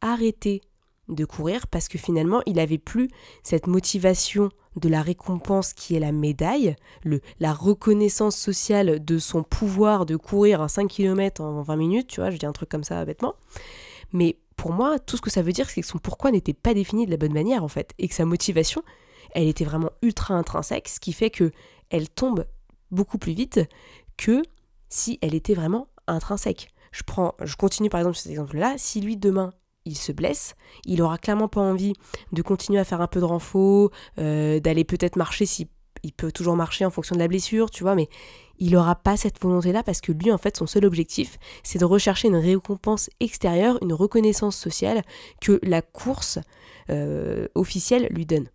arrêté 0.00 0.62
de 1.08 1.24
courir 1.24 1.66
parce 1.66 1.88
que 1.88 1.98
finalement, 1.98 2.42
il 2.46 2.56
n'avait 2.56 2.78
plus 2.78 3.10
cette 3.42 3.66
motivation 3.66 4.50
de 4.76 4.88
la 4.88 5.02
récompense 5.02 5.72
qui 5.72 5.96
est 5.96 6.00
la 6.00 6.12
médaille, 6.12 6.76
le, 7.02 7.20
la 7.40 7.52
reconnaissance 7.52 8.36
sociale 8.36 9.04
de 9.04 9.18
son 9.18 9.42
pouvoir 9.42 10.06
de 10.06 10.16
courir 10.16 10.62
un 10.62 10.68
5 10.68 10.88
km 10.88 11.40
en 11.42 11.62
20 11.62 11.76
minutes, 11.76 12.06
tu 12.06 12.20
vois, 12.20 12.30
je 12.30 12.36
dis 12.36 12.46
un 12.46 12.52
truc 12.52 12.68
comme 12.68 12.84
ça 12.84 13.04
bêtement. 13.04 13.34
Mais 14.12 14.36
pour 14.60 14.74
moi, 14.74 14.98
tout 14.98 15.16
ce 15.16 15.22
que 15.22 15.30
ça 15.30 15.40
veut 15.40 15.52
dire, 15.52 15.70
c'est 15.70 15.80
que 15.80 15.86
son 15.86 15.96
pourquoi 15.96 16.30
n'était 16.30 16.52
pas 16.52 16.74
défini 16.74 17.06
de 17.06 17.10
la 17.10 17.16
bonne 17.16 17.32
manière, 17.32 17.64
en 17.64 17.68
fait, 17.68 17.94
et 17.98 18.08
que 18.08 18.14
sa 18.14 18.26
motivation, 18.26 18.82
elle 19.32 19.48
était 19.48 19.64
vraiment 19.64 19.88
ultra 20.02 20.34
intrinsèque, 20.34 20.86
ce 20.86 21.00
qui 21.00 21.14
fait 21.14 21.30
que 21.30 21.50
elle 21.88 22.10
tombe 22.10 22.44
beaucoup 22.90 23.16
plus 23.16 23.32
vite 23.32 23.58
que 24.18 24.42
si 24.90 25.18
elle 25.22 25.34
était 25.34 25.54
vraiment 25.54 25.88
intrinsèque. 26.06 26.68
Je 26.92 27.02
prends, 27.04 27.32
je 27.42 27.56
continue 27.56 27.88
par 27.88 28.00
exemple 28.00 28.18
cet 28.18 28.30
exemple-là. 28.30 28.74
Si 28.76 29.00
lui 29.00 29.16
demain 29.16 29.54
il 29.86 29.96
se 29.96 30.12
blesse, 30.12 30.56
il 30.84 31.00
aura 31.00 31.16
clairement 31.16 31.48
pas 31.48 31.62
envie 31.62 31.94
de 32.32 32.42
continuer 32.42 32.80
à 32.80 32.84
faire 32.84 33.00
un 33.00 33.06
peu 33.06 33.20
de 33.20 33.24
renfort, 33.24 33.90
euh, 34.18 34.60
d'aller 34.60 34.84
peut-être 34.84 35.16
marcher 35.16 35.46
si 35.46 35.70
peut 36.16 36.32
toujours 36.32 36.56
marcher 36.56 36.84
en 36.84 36.90
fonction 36.90 37.14
de 37.14 37.20
la 37.20 37.28
blessure, 37.28 37.70
tu 37.70 37.82
vois, 37.82 37.94
mais 37.94 38.08
il 38.60 38.72
n'aura 38.72 38.94
pas 38.94 39.16
cette 39.16 39.40
volonté-là 39.40 39.82
parce 39.82 40.00
que 40.00 40.12
lui, 40.12 40.30
en 40.30 40.38
fait, 40.38 40.56
son 40.56 40.66
seul 40.66 40.84
objectif, 40.84 41.38
c'est 41.62 41.78
de 41.78 41.84
rechercher 41.84 42.28
une 42.28 42.36
récompense 42.36 43.10
extérieure, 43.18 43.78
une 43.82 43.92
reconnaissance 43.92 44.56
sociale 44.56 45.02
que 45.40 45.58
la 45.62 45.82
course 45.82 46.38
euh, 46.90 47.48
officielle 47.54 48.08
lui 48.10 48.26
donne. 48.26 48.48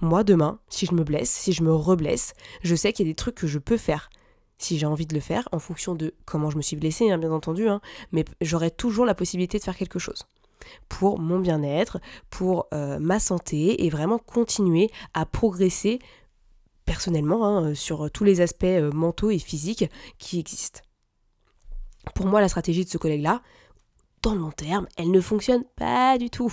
Moi, 0.00 0.24
demain, 0.24 0.58
si 0.70 0.86
je 0.86 0.94
me 0.94 1.04
blesse, 1.04 1.30
si 1.30 1.52
je 1.52 1.62
me 1.62 1.72
reblesse, 1.72 2.34
je 2.62 2.74
sais 2.74 2.92
qu'il 2.92 3.06
y 3.06 3.08
a 3.08 3.12
des 3.12 3.16
trucs 3.16 3.34
que 3.34 3.46
je 3.46 3.58
peux 3.58 3.76
faire 3.76 4.10
si 4.58 4.78
j'ai 4.78 4.86
envie 4.86 5.06
de 5.06 5.14
le 5.14 5.20
faire, 5.20 5.48
en 5.50 5.58
fonction 5.58 5.94
de 5.96 6.14
comment 6.24 6.50
je 6.50 6.56
me 6.56 6.62
suis 6.62 6.76
blessée, 6.76 7.10
hein, 7.10 7.18
bien 7.18 7.32
entendu, 7.32 7.68
hein, 7.68 7.80
mais 8.12 8.24
j'aurai 8.40 8.70
toujours 8.70 9.04
la 9.04 9.14
possibilité 9.14 9.58
de 9.58 9.64
faire 9.64 9.76
quelque 9.76 9.98
chose 9.98 10.24
pour 10.88 11.18
mon 11.18 11.40
bien-être, 11.40 11.98
pour 12.30 12.66
euh, 12.72 13.00
ma 13.00 13.18
santé 13.18 13.84
et 13.84 13.90
vraiment 13.90 14.18
continuer 14.18 14.90
à 15.14 15.26
progresser 15.26 15.98
personnellement 16.84 17.46
hein, 17.46 17.74
sur 17.74 18.10
tous 18.10 18.24
les 18.24 18.40
aspects 18.40 18.64
euh, 18.64 18.90
mentaux 18.92 19.30
et 19.30 19.38
physiques 19.38 19.90
qui 20.18 20.38
existent. 20.38 20.80
Pour 22.14 22.26
moi, 22.26 22.40
la 22.40 22.48
stratégie 22.48 22.84
de 22.84 22.90
ce 22.90 22.98
collègue-là, 22.98 23.42
dans 24.22 24.34
le 24.34 24.40
long 24.40 24.50
terme, 24.50 24.86
elle 24.96 25.10
ne 25.10 25.20
fonctionne 25.20 25.64
pas 25.76 26.18
du 26.18 26.30
tout. 26.30 26.52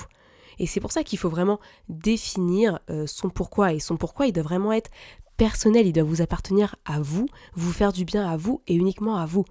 Et 0.59 0.67
c'est 0.67 0.79
pour 0.79 0.91
ça 0.91 1.03
qu'il 1.03 1.17
faut 1.17 1.29
vraiment 1.29 1.59
définir 1.87 2.79
euh, 2.89 3.07
son 3.07 3.29
pourquoi. 3.29 3.73
Et 3.73 3.79
son 3.79 3.97
pourquoi, 3.97 4.27
il 4.27 4.33
doit 4.33 4.43
vraiment 4.43 4.73
être 4.73 4.91
personnel, 5.37 5.87
il 5.87 5.93
doit 5.93 6.03
vous 6.03 6.21
appartenir 6.21 6.75
à 6.85 6.99
vous, 6.99 7.27
vous 7.53 7.71
faire 7.71 7.93
du 7.93 8.05
bien 8.05 8.29
à 8.29 8.35
vous 8.35 8.61
et 8.67 8.75
uniquement 8.75 9.15
à 9.15 9.25
vous. 9.25 9.45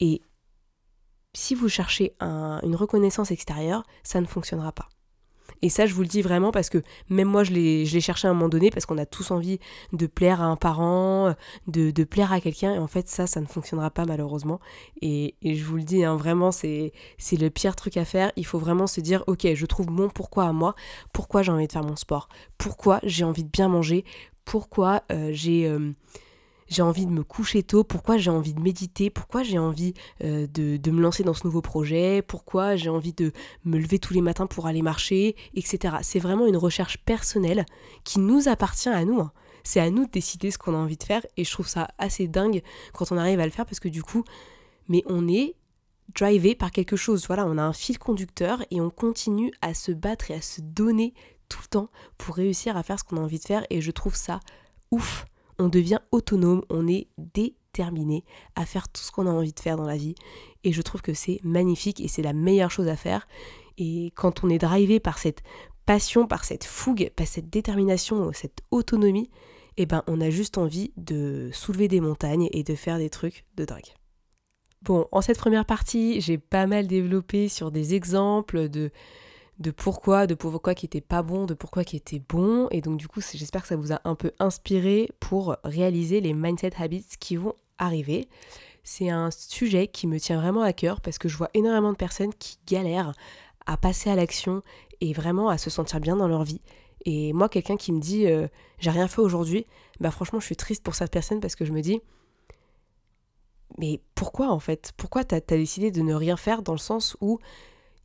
Et 0.00 0.22
si 1.34 1.54
vous 1.54 1.68
cherchez 1.68 2.16
une 2.20 2.74
reconnaissance 2.74 3.30
extérieure, 3.30 3.84
ça 4.02 4.22
ne 4.22 4.26
fonctionnera 4.26 4.72
pas. 4.72 4.88
Et 5.62 5.68
ça, 5.68 5.86
je 5.86 5.94
vous 5.94 6.02
le 6.02 6.08
dis 6.08 6.22
vraiment 6.22 6.50
parce 6.50 6.68
que 6.68 6.82
même 7.08 7.28
moi, 7.28 7.44
je 7.44 7.52
l'ai 7.52 8.00
cherché 8.00 8.28
à 8.28 8.30
un 8.30 8.34
moment 8.34 8.48
donné 8.48 8.70
parce 8.70 8.86
qu'on 8.86 8.98
a 8.98 9.06
tous 9.06 9.30
envie 9.30 9.58
de 9.92 10.06
plaire 10.06 10.40
à 10.40 10.44
un 10.44 10.56
parent, 10.56 11.34
de, 11.66 12.04
plaire 12.04 12.32
à 12.32 12.40
quelqu'un. 12.40 12.74
Et 12.74 12.78
en 12.78 12.86
fait, 12.86 13.08
ça, 13.08 13.26
ça 13.26 13.40
ne 13.40 13.46
fonctionnera 13.46 13.90
pas 13.90 14.04
malheureusement. 14.04 14.60
Et, 15.02 15.34
je 15.42 15.64
vous 15.64 15.76
le 15.76 15.82
dis, 15.82 16.04
hein, 16.04 16.16
vraiment, 16.16 16.52
c'est 16.52 16.92
le 17.32 17.48
pire 17.48 17.76
truc 17.76 17.96
à 17.96 18.04
faire. 18.04 18.32
Il 18.36 18.46
faut 18.46 18.58
vraiment 18.58 18.86
se 18.86 19.00
dire, 19.00 19.24
ok, 19.26 19.46
je 19.54 19.66
trouve 19.66 19.90
mon 19.90 20.08
pourquoi 20.08 20.44
à 20.44 20.52
moi. 20.52 20.74
Pourquoi 21.12 21.42
j'ai 21.42 21.52
envie 21.52 21.66
de 21.66 21.72
faire 21.72 21.84
mon 21.84 21.96
sport? 21.96 22.28
Pourquoi 22.58 23.00
j'ai 23.02 23.24
envie 23.24 23.44
de 23.44 23.50
bien 23.50 23.68
manger? 23.68 24.04
Pourquoi 24.44 25.02
euh, 25.10 25.30
j'ai... 25.32 25.66
Euh, 25.66 25.92
j'ai 26.68 26.82
envie 26.82 27.06
de 27.06 27.10
me 27.10 27.22
coucher 27.22 27.62
tôt, 27.62 27.84
pourquoi 27.84 28.16
j'ai 28.18 28.30
envie 28.30 28.54
de 28.54 28.60
méditer, 28.60 29.10
pourquoi 29.10 29.42
j'ai 29.42 29.58
envie 29.58 29.94
euh, 30.24 30.46
de, 30.46 30.90
me 30.90 31.00
lancer 31.00 31.22
dans 31.22 31.34
ce 31.34 31.46
nouveau 31.46 31.62
projet, 31.62 32.22
pourquoi 32.22 32.76
j'ai 32.76 32.88
envie 32.88 33.12
de 33.12 33.32
me 33.64 33.78
lever 33.78 33.98
tous 33.98 34.14
les 34.14 34.20
matins 34.20 34.46
pour 34.46 34.66
aller 34.66 34.82
marcher, 34.82 35.36
etc. 35.54 35.96
C'est 36.02 36.18
vraiment 36.18 36.46
une 36.46 36.56
recherche 36.56 36.98
personnelle 36.98 37.66
qui 38.04 38.18
nous 38.18 38.48
appartient 38.48 38.88
à 38.88 39.04
nous. 39.04 39.20
Hein. 39.20 39.32
C'est 39.64 39.80
à 39.80 39.90
nous 39.90 40.06
de 40.06 40.10
décider 40.10 40.50
ce 40.50 40.58
qu'on 40.58 40.74
a 40.74 40.78
envie 40.78 40.96
de 40.96 41.02
faire 41.02 41.26
et 41.36 41.44
je 41.44 41.50
trouve 41.50 41.68
ça 41.68 41.88
assez 41.98 42.28
dingue 42.28 42.62
quand 42.92 43.10
on 43.10 43.16
arrive 43.16 43.40
à 43.40 43.44
le 43.44 43.50
faire 43.50 43.66
parce 43.66 43.80
que 43.80 43.88
du 43.88 44.02
coup, 44.02 44.24
mais 44.88 45.02
on 45.06 45.28
est 45.28 45.56
drivé 46.14 46.54
par 46.54 46.70
quelque 46.70 46.96
chose. 46.96 47.26
Voilà, 47.26 47.46
on 47.46 47.58
a 47.58 47.62
un 47.62 47.72
fil 47.72 47.98
conducteur 47.98 48.64
et 48.70 48.80
on 48.80 48.90
continue 48.90 49.52
à 49.62 49.74
se 49.74 49.92
battre 49.92 50.30
et 50.30 50.34
à 50.34 50.40
se 50.40 50.60
donner 50.60 51.14
tout 51.48 51.60
le 51.62 51.68
temps 51.68 51.90
pour 52.18 52.36
réussir 52.36 52.76
à 52.76 52.82
faire 52.82 52.98
ce 52.98 53.04
qu'on 53.04 53.16
a 53.16 53.20
envie 53.20 53.38
de 53.38 53.44
faire 53.44 53.66
et 53.70 53.80
je 53.80 53.90
trouve 53.90 54.16
ça 54.16 54.40
ouf 54.90 55.26
on 55.58 55.68
devient 55.68 56.00
autonome, 56.10 56.62
on 56.70 56.86
est 56.86 57.08
déterminé 57.18 58.24
à 58.54 58.66
faire 58.66 58.88
tout 58.88 59.02
ce 59.02 59.10
qu'on 59.10 59.26
a 59.26 59.30
envie 59.30 59.52
de 59.52 59.60
faire 59.60 59.76
dans 59.76 59.86
la 59.86 59.96
vie. 59.96 60.14
Et 60.64 60.72
je 60.72 60.82
trouve 60.82 61.02
que 61.02 61.14
c'est 61.14 61.40
magnifique 61.44 62.00
et 62.00 62.08
c'est 62.08 62.22
la 62.22 62.32
meilleure 62.32 62.70
chose 62.70 62.88
à 62.88 62.96
faire. 62.96 63.26
Et 63.78 64.12
quand 64.14 64.44
on 64.44 64.48
est 64.48 64.58
drivé 64.58 65.00
par 65.00 65.18
cette 65.18 65.42
passion, 65.84 66.26
par 66.26 66.44
cette 66.44 66.64
fougue, 66.64 67.10
par 67.14 67.26
cette 67.26 67.50
détermination, 67.50 68.30
cette 68.32 68.60
autonomie, 68.70 69.30
eh 69.76 69.86
ben 69.86 70.02
on 70.06 70.20
a 70.20 70.30
juste 70.30 70.58
envie 70.58 70.92
de 70.96 71.50
soulever 71.52 71.88
des 71.88 72.00
montagnes 72.00 72.48
et 72.52 72.64
de 72.64 72.74
faire 72.74 72.98
des 72.98 73.10
trucs 73.10 73.44
de 73.56 73.64
dingue. 73.64 73.94
Bon, 74.82 75.06
en 75.12 75.20
cette 75.20 75.38
première 75.38 75.64
partie, 75.66 76.20
j'ai 76.20 76.38
pas 76.38 76.66
mal 76.66 76.86
développé 76.86 77.48
sur 77.48 77.70
des 77.70 77.94
exemples 77.94 78.68
de 78.68 78.90
de 79.58 79.70
pourquoi, 79.70 80.26
de 80.26 80.34
pourquoi 80.34 80.74
qui 80.74 80.86
était 80.86 81.00
pas 81.00 81.22
bon, 81.22 81.46
de 81.46 81.54
pourquoi 81.54 81.84
qui 81.84 81.96
était 81.96 82.22
bon. 82.28 82.68
Et 82.70 82.80
donc 82.80 82.98
du 82.98 83.08
coup, 83.08 83.20
j'espère 83.20 83.62
que 83.62 83.68
ça 83.68 83.76
vous 83.76 83.92
a 83.92 84.00
un 84.04 84.14
peu 84.14 84.32
inspiré 84.38 85.10
pour 85.20 85.56
réaliser 85.64 86.20
les 86.20 86.34
mindset 86.34 86.72
habits 86.78 87.06
qui 87.18 87.36
vont 87.36 87.54
arriver. 87.78 88.28
C'est 88.84 89.10
un 89.10 89.30
sujet 89.30 89.88
qui 89.88 90.06
me 90.06 90.20
tient 90.20 90.40
vraiment 90.40 90.62
à 90.62 90.72
cœur 90.72 91.00
parce 91.00 91.18
que 91.18 91.28
je 91.28 91.36
vois 91.36 91.50
énormément 91.54 91.92
de 91.92 91.96
personnes 91.96 92.34
qui 92.34 92.58
galèrent 92.66 93.12
à 93.66 93.76
passer 93.76 94.10
à 94.10 94.14
l'action 94.14 94.62
et 95.00 95.12
vraiment 95.12 95.48
à 95.48 95.58
se 95.58 95.70
sentir 95.70 96.00
bien 96.00 96.16
dans 96.16 96.28
leur 96.28 96.44
vie. 96.44 96.60
Et 97.04 97.32
moi, 97.32 97.48
quelqu'un 97.48 97.76
qui 97.76 97.92
me 97.92 98.00
dit 98.00 98.26
euh, 98.26 98.48
j'ai 98.78 98.90
rien 98.90 99.08
fait 99.08 99.20
aujourd'hui, 99.20 99.66
bah 100.00 100.10
franchement, 100.10 100.40
je 100.40 100.46
suis 100.46 100.56
triste 100.56 100.82
pour 100.82 100.94
cette 100.94 101.10
personne 101.10 101.40
parce 101.40 101.56
que 101.56 101.64
je 101.64 101.72
me 101.72 101.80
dis 101.80 102.00
mais 103.78 104.00
pourquoi 104.14 104.50
en 104.50 104.60
fait? 104.60 104.92
Pourquoi 104.96 105.24
t'as 105.24 105.36
as 105.36 105.40
décidé 105.40 105.90
de 105.90 106.02
ne 106.02 106.14
rien 106.14 106.36
faire 106.36 106.62
dans 106.62 106.72
le 106.72 106.78
sens 106.78 107.16
où 107.20 107.38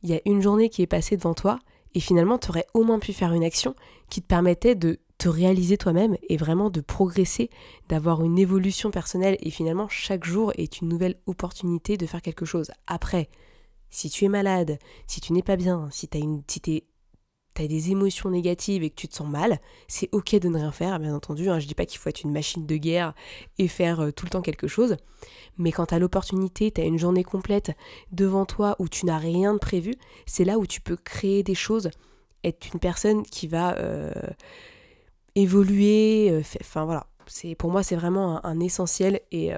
il 0.02 0.10
y 0.10 0.14
a 0.14 0.20
une 0.24 0.42
journée 0.42 0.68
qui 0.68 0.82
est 0.82 0.86
passée 0.86 1.16
devant 1.16 1.34
toi 1.34 1.58
et 1.94 2.00
finalement 2.00 2.38
tu 2.38 2.50
aurais 2.50 2.66
au 2.74 2.84
moins 2.84 2.98
pu 2.98 3.12
faire 3.12 3.32
une 3.32 3.44
action 3.44 3.74
qui 4.10 4.22
te 4.22 4.26
permettait 4.26 4.74
de 4.74 4.98
te 5.18 5.28
réaliser 5.28 5.76
toi-même 5.76 6.16
et 6.28 6.36
vraiment 6.36 6.68
de 6.68 6.80
progresser, 6.80 7.48
d'avoir 7.88 8.24
une 8.24 8.38
évolution 8.38 8.90
personnelle 8.90 9.36
et 9.40 9.50
finalement 9.50 9.88
chaque 9.88 10.24
jour 10.24 10.52
est 10.56 10.80
une 10.80 10.88
nouvelle 10.88 11.16
opportunité 11.26 11.96
de 11.96 12.06
faire 12.06 12.22
quelque 12.22 12.44
chose. 12.44 12.72
Après, 12.86 13.28
si 13.90 14.10
tu 14.10 14.24
es 14.24 14.28
malade, 14.28 14.78
si 15.06 15.20
tu 15.20 15.32
n'es 15.32 15.42
pas 15.42 15.56
bien, 15.56 15.88
si 15.92 16.08
tu 16.08 16.18
si 16.48 16.82
t'as 17.54 17.66
des 17.66 17.90
émotions 17.90 18.30
négatives 18.30 18.82
et 18.82 18.90
que 18.90 18.94
tu 18.94 19.08
te 19.08 19.16
sens 19.16 19.28
mal, 19.28 19.60
c'est 19.88 20.08
ok 20.12 20.36
de 20.36 20.48
ne 20.48 20.56
rien 20.56 20.72
faire, 20.72 20.98
bien 20.98 21.14
entendu. 21.14 21.48
Hein. 21.48 21.58
Je 21.58 21.66
dis 21.66 21.74
pas 21.74 21.86
qu'il 21.86 21.98
faut 21.98 22.08
être 22.08 22.22
une 22.22 22.32
machine 22.32 22.66
de 22.66 22.76
guerre 22.76 23.14
et 23.58 23.68
faire 23.68 24.00
euh, 24.00 24.10
tout 24.10 24.24
le 24.26 24.30
temps 24.30 24.42
quelque 24.42 24.68
chose. 24.68 24.96
Mais 25.58 25.72
quand 25.72 25.86
tu 25.86 25.94
as 25.94 25.98
l'opportunité, 25.98 26.70
tu 26.70 26.80
as 26.80 26.84
une 26.84 26.98
journée 26.98 27.24
complète 27.24 27.72
devant 28.10 28.46
toi 28.46 28.76
où 28.78 28.88
tu 28.88 29.06
n'as 29.06 29.18
rien 29.18 29.54
de 29.54 29.58
prévu, 29.58 29.94
c'est 30.26 30.44
là 30.44 30.58
où 30.58 30.66
tu 30.66 30.80
peux 30.80 30.96
créer 30.96 31.42
des 31.42 31.54
choses, 31.54 31.90
être 32.44 32.72
une 32.72 32.80
personne 32.80 33.22
qui 33.22 33.46
va 33.46 33.76
euh, 33.78 34.12
évoluer. 35.34 36.30
Euh, 36.30 36.42
enfin 36.60 36.84
voilà, 36.84 37.06
c'est 37.26 37.54
pour 37.54 37.70
moi 37.70 37.82
c'est 37.82 37.96
vraiment 37.96 38.44
un, 38.44 38.60
essentiel 38.60 39.20
et 39.30 39.50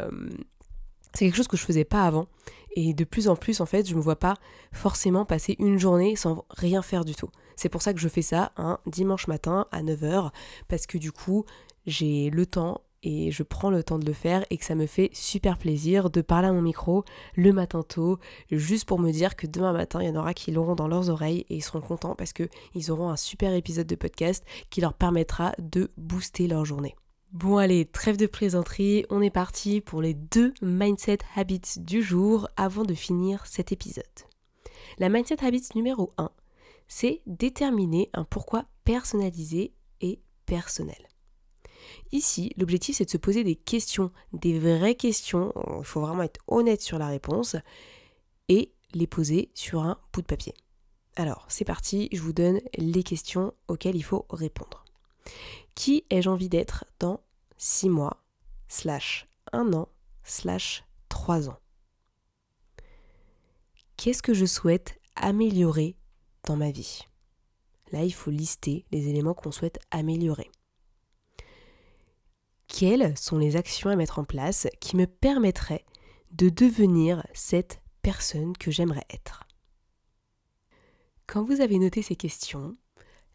c'est 1.12 1.24
quelque 1.24 1.36
chose 1.36 1.48
que 1.48 1.56
je 1.56 1.64
faisais 1.64 1.84
pas 1.84 2.02
avant. 2.02 2.26
Et 2.76 2.92
de 2.92 3.04
plus 3.04 3.28
en 3.28 3.36
plus, 3.36 3.60
en 3.60 3.66
fait, 3.66 3.88
je 3.88 3.94
me 3.94 4.00
vois 4.00 4.18
pas 4.18 4.34
forcément 4.72 5.24
passer 5.24 5.54
une 5.60 5.78
journée 5.78 6.16
sans 6.16 6.44
rien 6.50 6.82
faire 6.82 7.04
du 7.04 7.14
tout. 7.14 7.30
C'est 7.56 7.68
pour 7.68 7.82
ça 7.82 7.92
que 7.94 8.00
je 8.00 8.08
fais 8.08 8.22
ça 8.22 8.52
un 8.56 8.78
dimanche 8.86 9.26
matin 9.26 9.66
à 9.72 9.82
9h, 9.82 10.30
parce 10.68 10.86
que 10.86 10.98
du 10.98 11.12
coup, 11.12 11.44
j'ai 11.86 12.30
le 12.30 12.46
temps 12.46 12.80
et 13.04 13.30
je 13.30 13.42
prends 13.42 13.70
le 13.70 13.84
temps 13.84 13.98
de 13.98 14.06
le 14.06 14.14
faire 14.14 14.44
et 14.50 14.56
que 14.56 14.64
ça 14.64 14.74
me 14.74 14.86
fait 14.86 15.10
super 15.12 15.58
plaisir 15.58 16.10
de 16.10 16.22
parler 16.22 16.48
à 16.48 16.52
mon 16.52 16.62
micro 16.62 17.04
le 17.36 17.52
matin 17.52 17.82
tôt, 17.82 18.18
juste 18.50 18.86
pour 18.86 18.98
me 18.98 19.12
dire 19.12 19.36
que 19.36 19.46
demain 19.46 19.72
matin, 19.72 20.02
il 20.02 20.08
y 20.08 20.10
en 20.10 20.16
aura 20.16 20.32
qui 20.34 20.50
l'auront 20.50 20.74
dans 20.74 20.88
leurs 20.88 21.10
oreilles 21.10 21.44
et 21.50 21.56
ils 21.56 21.62
seront 21.62 21.82
contents 21.82 22.14
parce 22.14 22.32
qu'ils 22.32 22.90
auront 22.90 23.10
un 23.10 23.16
super 23.16 23.52
épisode 23.52 23.86
de 23.86 23.94
podcast 23.94 24.44
qui 24.70 24.80
leur 24.80 24.94
permettra 24.94 25.52
de 25.58 25.90
booster 25.98 26.48
leur 26.48 26.64
journée. 26.64 26.96
Bon 27.32 27.58
allez, 27.58 27.84
trêve 27.84 28.16
de 28.16 28.26
plaisanterie, 28.26 29.04
on 29.10 29.20
est 29.20 29.30
parti 29.30 29.80
pour 29.80 30.00
les 30.00 30.14
deux 30.14 30.54
mindset 30.62 31.18
habits 31.36 31.78
du 31.78 32.00
jour 32.00 32.48
avant 32.56 32.84
de 32.84 32.94
finir 32.94 33.44
cet 33.44 33.72
épisode. 33.72 34.04
La 34.98 35.08
mindset 35.08 35.44
habits 35.44 35.68
numéro 35.74 36.12
1, 36.16 36.30
c'est 36.88 37.22
déterminer 37.26 38.10
un 38.12 38.24
pourquoi 38.24 38.66
personnalisé 38.84 39.74
et 40.00 40.20
personnel. 40.46 41.08
Ici, 42.12 42.52
l'objectif 42.56 42.96
c'est 42.96 43.04
de 43.04 43.10
se 43.10 43.16
poser 43.16 43.44
des 43.44 43.56
questions, 43.56 44.10
des 44.32 44.58
vraies 44.58 44.94
questions, 44.94 45.52
il 45.78 45.84
faut 45.84 46.00
vraiment 46.00 46.22
être 46.22 46.40
honnête 46.46 46.80
sur 46.80 46.98
la 46.98 47.08
réponse, 47.08 47.56
et 48.48 48.72
les 48.92 49.06
poser 49.06 49.50
sur 49.54 49.82
un 49.82 49.98
bout 50.12 50.22
de 50.22 50.26
papier. 50.26 50.54
Alors, 51.16 51.46
c'est 51.48 51.64
parti, 51.64 52.08
je 52.12 52.20
vous 52.20 52.32
donne 52.32 52.60
les 52.76 53.02
questions 53.02 53.54
auxquelles 53.68 53.96
il 53.96 54.02
faut 54.02 54.26
répondre. 54.30 54.84
Qui 55.74 56.04
ai-je 56.10 56.28
envie 56.28 56.48
d'être 56.48 56.84
dans 56.98 57.20
6 57.56 57.88
mois, 57.88 58.22
slash 58.68 59.28
1 59.52 59.72
an, 59.72 59.88
slash 60.24 60.84
3 61.08 61.48
ans? 61.48 61.58
Qu'est-ce 63.96 64.22
que 64.22 64.34
je 64.34 64.44
souhaite 64.44 65.00
améliorer 65.16 65.96
dans 66.46 66.56
ma 66.56 66.70
vie 66.70 67.02
Là, 67.92 68.02
il 68.02 68.12
faut 68.12 68.30
lister 68.30 68.86
les 68.90 69.08
éléments 69.08 69.34
qu'on 69.34 69.52
souhaite 69.52 69.78
améliorer. 69.90 70.50
Quelles 72.66 73.16
sont 73.16 73.38
les 73.38 73.56
actions 73.56 73.90
à 73.90 73.96
mettre 73.96 74.18
en 74.18 74.24
place 74.24 74.66
qui 74.80 74.96
me 74.96 75.06
permettraient 75.06 75.84
de 76.32 76.48
devenir 76.48 77.24
cette 77.34 77.82
personne 78.02 78.56
que 78.56 78.70
j'aimerais 78.70 79.06
être? 79.10 79.44
Quand 81.26 81.44
vous 81.44 81.60
avez 81.60 81.78
noté 81.78 82.02
ces 82.02 82.16
questions, 82.16 82.76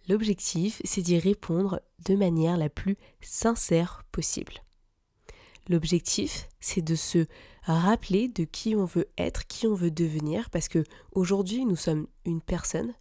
L'objectif, 0.10 0.82
c'est 0.86 1.04
d'y 1.04 1.20
répondre 1.20 1.82
de 2.08 2.16
manière 2.16 2.58
la 2.58 2.70
plus 2.70 2.98
sincère 3.22 4.04
possible. 4.12 4.54
L'objectif, 5.70 6.50
c'est 6.60 6.82
de 6.82 6.96
se 6.96 7.28
rappeler 7.64 8.28
de 8.28 8.44
qui 8.44 8.76
on 8.76 8.86
veut 8.86 9.08
être, 9.20 9.46
qui 9.46 9.68
on 9.68 9.76
veut 9.76 9.92
devenir, 9.92 10.50
parce 10.50 10.68
que 10.68 10.84
aujourd'hui, 11.12 11.66
nous 11.66 11.76
sommes 11.76 12.08
une 12.26 12.42
personne. 12.42 12.96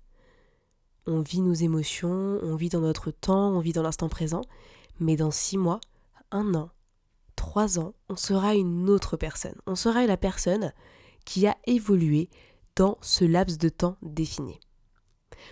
On 1.07 1.23
vit 1.23 1.41
nos 1.41 1.55
émotions, 1.55 2.39
on 2.43 2.57
vit 2.57 2.69
dans 2.69 2.81
notre 2.81 3.11
temps, 3.11 3.57
on 3.57 3.61
vit 3.61 3.73
dans 3.73 3.83
l'instant 3.83 4.11
présent, 4.11 4.43
mais 5.01 5.17
dans 5.17 5.31
six 5.31 5.57
mois, 5.57 5.81
un 6.31 6.55
an, 6.55 6.71
trois 7.37 7.79
ans, 7.79 7.95
on 8.11 8.17
sera 8.17 8.55
une 8.55 8.91
autre 8.91 9.17
personne. 9.17 9.57
On 9.67 9.75
sera 9.75 10.07
la 10.07 10.19
personne 10.19 10.75
qui 11.25 11.47
a 11.47 11.57
évolué 11.67 12.29
dans 12.77 12.99
ce 13.01 13.25
laps 13.25 13.57
de 13.57 13.71
temps 13.71 13.97
défini. 14.03 14.61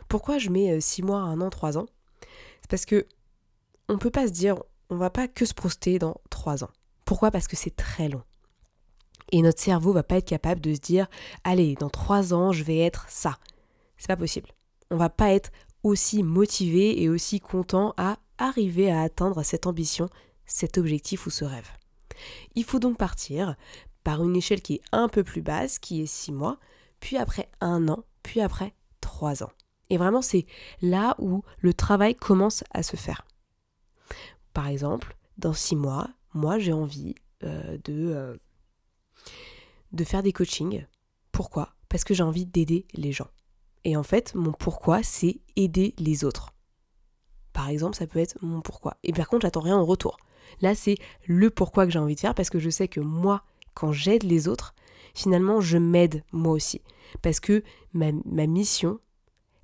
Pourquoi 0.08 0.37
je 0.37 0.50
mets 0.50 0.73
euh, 0.73 0.80
six 0.80 1.02
mois, 1.02 1.20
un 1.20 1.40
an, 1.40 1.49
trois 1.49 1.78
ans? 1.78 1.87
C'est 2.61 2.70
parce 2.70 2.85
que 2.85 3.06
on 3.88 3.99
peut 3.99 4.11
pas 4.11 4.26
se 4.26 4.32
dire, 4.32 4.62
on 4.90 4.96
va 4.96 5.11
pas 5.11 5.28
que 5.28 5.46
se 5.46 5.54
proster 5.54 5.99
dans 5.99 6.20
trois 6.28 6.62
ans. 6.64 6.70
Pourquoi? 7.06 7.30
Parce 7.30 7.48
que 7.48 7.56
c'est 7.56 7.75
très 7.75 8.10
long. 8.10 8.22
Et 9.32 9.40
notre 9.40 9.60
cerveau 9.60 9.92
va 9.92 10.02
pas 10.02 10.16
être 10.16 10.28
capable 10.28 10.60
de 10.60 10.75
se 10.75 10.80
dire 10.80 11.06
allez, 11.44 11.75
dans 11.76 11.88
trois 11.88 12.34
ans, 12.34 12.52
je 12.52 12.62
vais 12.62 12.78
être 12.78 13.06
ça. 13.08 13.38
C'est 13.96 14.08
pas 14.08 14.16
possible. 14.16 14.50
On 14.90 14.96
va 14.98 15.08
pas 15.08 15.32
être 15.32 15.50
aussi 15.82 16.22
motivé 16.22 17.00
et 17.02 17.08
aussi 17.08 17.40
content 17.40 17.94
à 17.96 18.18
arriver 18.38 18.90
à 18.90 19.02
atteindre 19.02 19.42
cette 19.42 19.66
ambition, 19.66 20.10
cet 20.44 20.78
objectif 20.78 21.26
ou 21.26 21.30
ce 21.30 21.44
rêve. 21.44 21.70
Il 22.54 22.64
faut 22.64 22.78
donc 22.78 22.98
partir 22.98 23.56
par 24.04 24.22
une 24.22 24.36
échelle 24.36 24.62
qui 24.62 24.75
est 24.75 24.82
un 24.92 25.08
peu 25.08 25.25
plus 25.25 25.42
basse, 25.42 25.78
qui 25.78 26.02
est 26.02 26.06
six 26.06 26.32
mois, 26.32 26.58
puis 27.00 27.16
après 27.16 27.48
un 27.60 27.88
an, 27.88 28.04
puis 28.22 28.40
après 28.40 28.75
trois 29.00 29.42
ans. 29.42 29.50
Et 29.90 29.96
vraiment, 29.96 30.22
c'est 30.22 30.46
là 30.82 31.14
où 31.18 31.42
le 31.58 31.72
travail 31.72 32.14
commence 32.14 32.64
à 32.72 32.82
se 32.82 32.96
faire. 32.96 33.26
Par 34.52 34.66
exemple, 34.68 35.16
dans 35.38 35.52
six 35.52 35.76
mois, 35.76 36.08
moi 36.36 36.58
j'ai 36.58 36.72
envie 36.72 37.14
euh, 37.42 37.78
de, 37.84 38.12
euh, 38.14 38.36
de 39.92 40.04
faire 40.04 40.22
des 40.22 40.32
coachings. 40.32 40.86
Pourquoi? 41.32 41.74
Parce 41.88 42.04
que 42.04 42.14
j'ai 42.14 42.22
envie 42.22 42.46
d'aider 42.46 42.86
les 42.94 43.12
gens. 43.12 43.28
Et 43.84 43.96
en 43.96 44.02
fait, 44.02 44.34
mon 44.34 44.52
pourquoi, 44.52 45.02
c'est 45.02 45.40
aider 45.56 45.94
les 45.98 46.24
autres. 46.24 46.52
Par 47.52 47.68
exemple, 47.68 47.96
ça 47.96 48.06
peut 48.06 48.18
être 48.18 48.36
mon 48.42 48.60
pourquoi. 48.60 48.96
Et 49.02 49.12
par 49.12 49.28
contre, 49.28 49.42
j'attends 49.42 49.60
rien 49.60 49.76
en 49.76 49.84
retour. 49.84 50.18
Là, 50.60 50.74
c'est 50.74 50.96
le 51.26 51.50
pourquoi 51.50 51.86
que 51.86 51.92
j'ai 51.92 51.98
envie 51.98 52.14
de 52.14 52.20
faire 52.20 52.34
parce 52.34 52.50
que 52.50 52.58
je 52.58 52.70
sais 52.70 52.88
que 52.88 53.00
moi, 53.00 53.42
quand 53.74 53.92
j'aide 53.92 54.22
les 54.22 54.48
autres, 54.48 54.74
finalement, 55.14 55.60
je 55.60 55.78
m'aide 55.78 56.22
moi 56.32 56.52
aussi. 56.52 56.82
Parce 57.22 57.40
que 57.40 57.62
ma, 57.92 58.12
ma 58.24 58.46
mission, 58.46 58.98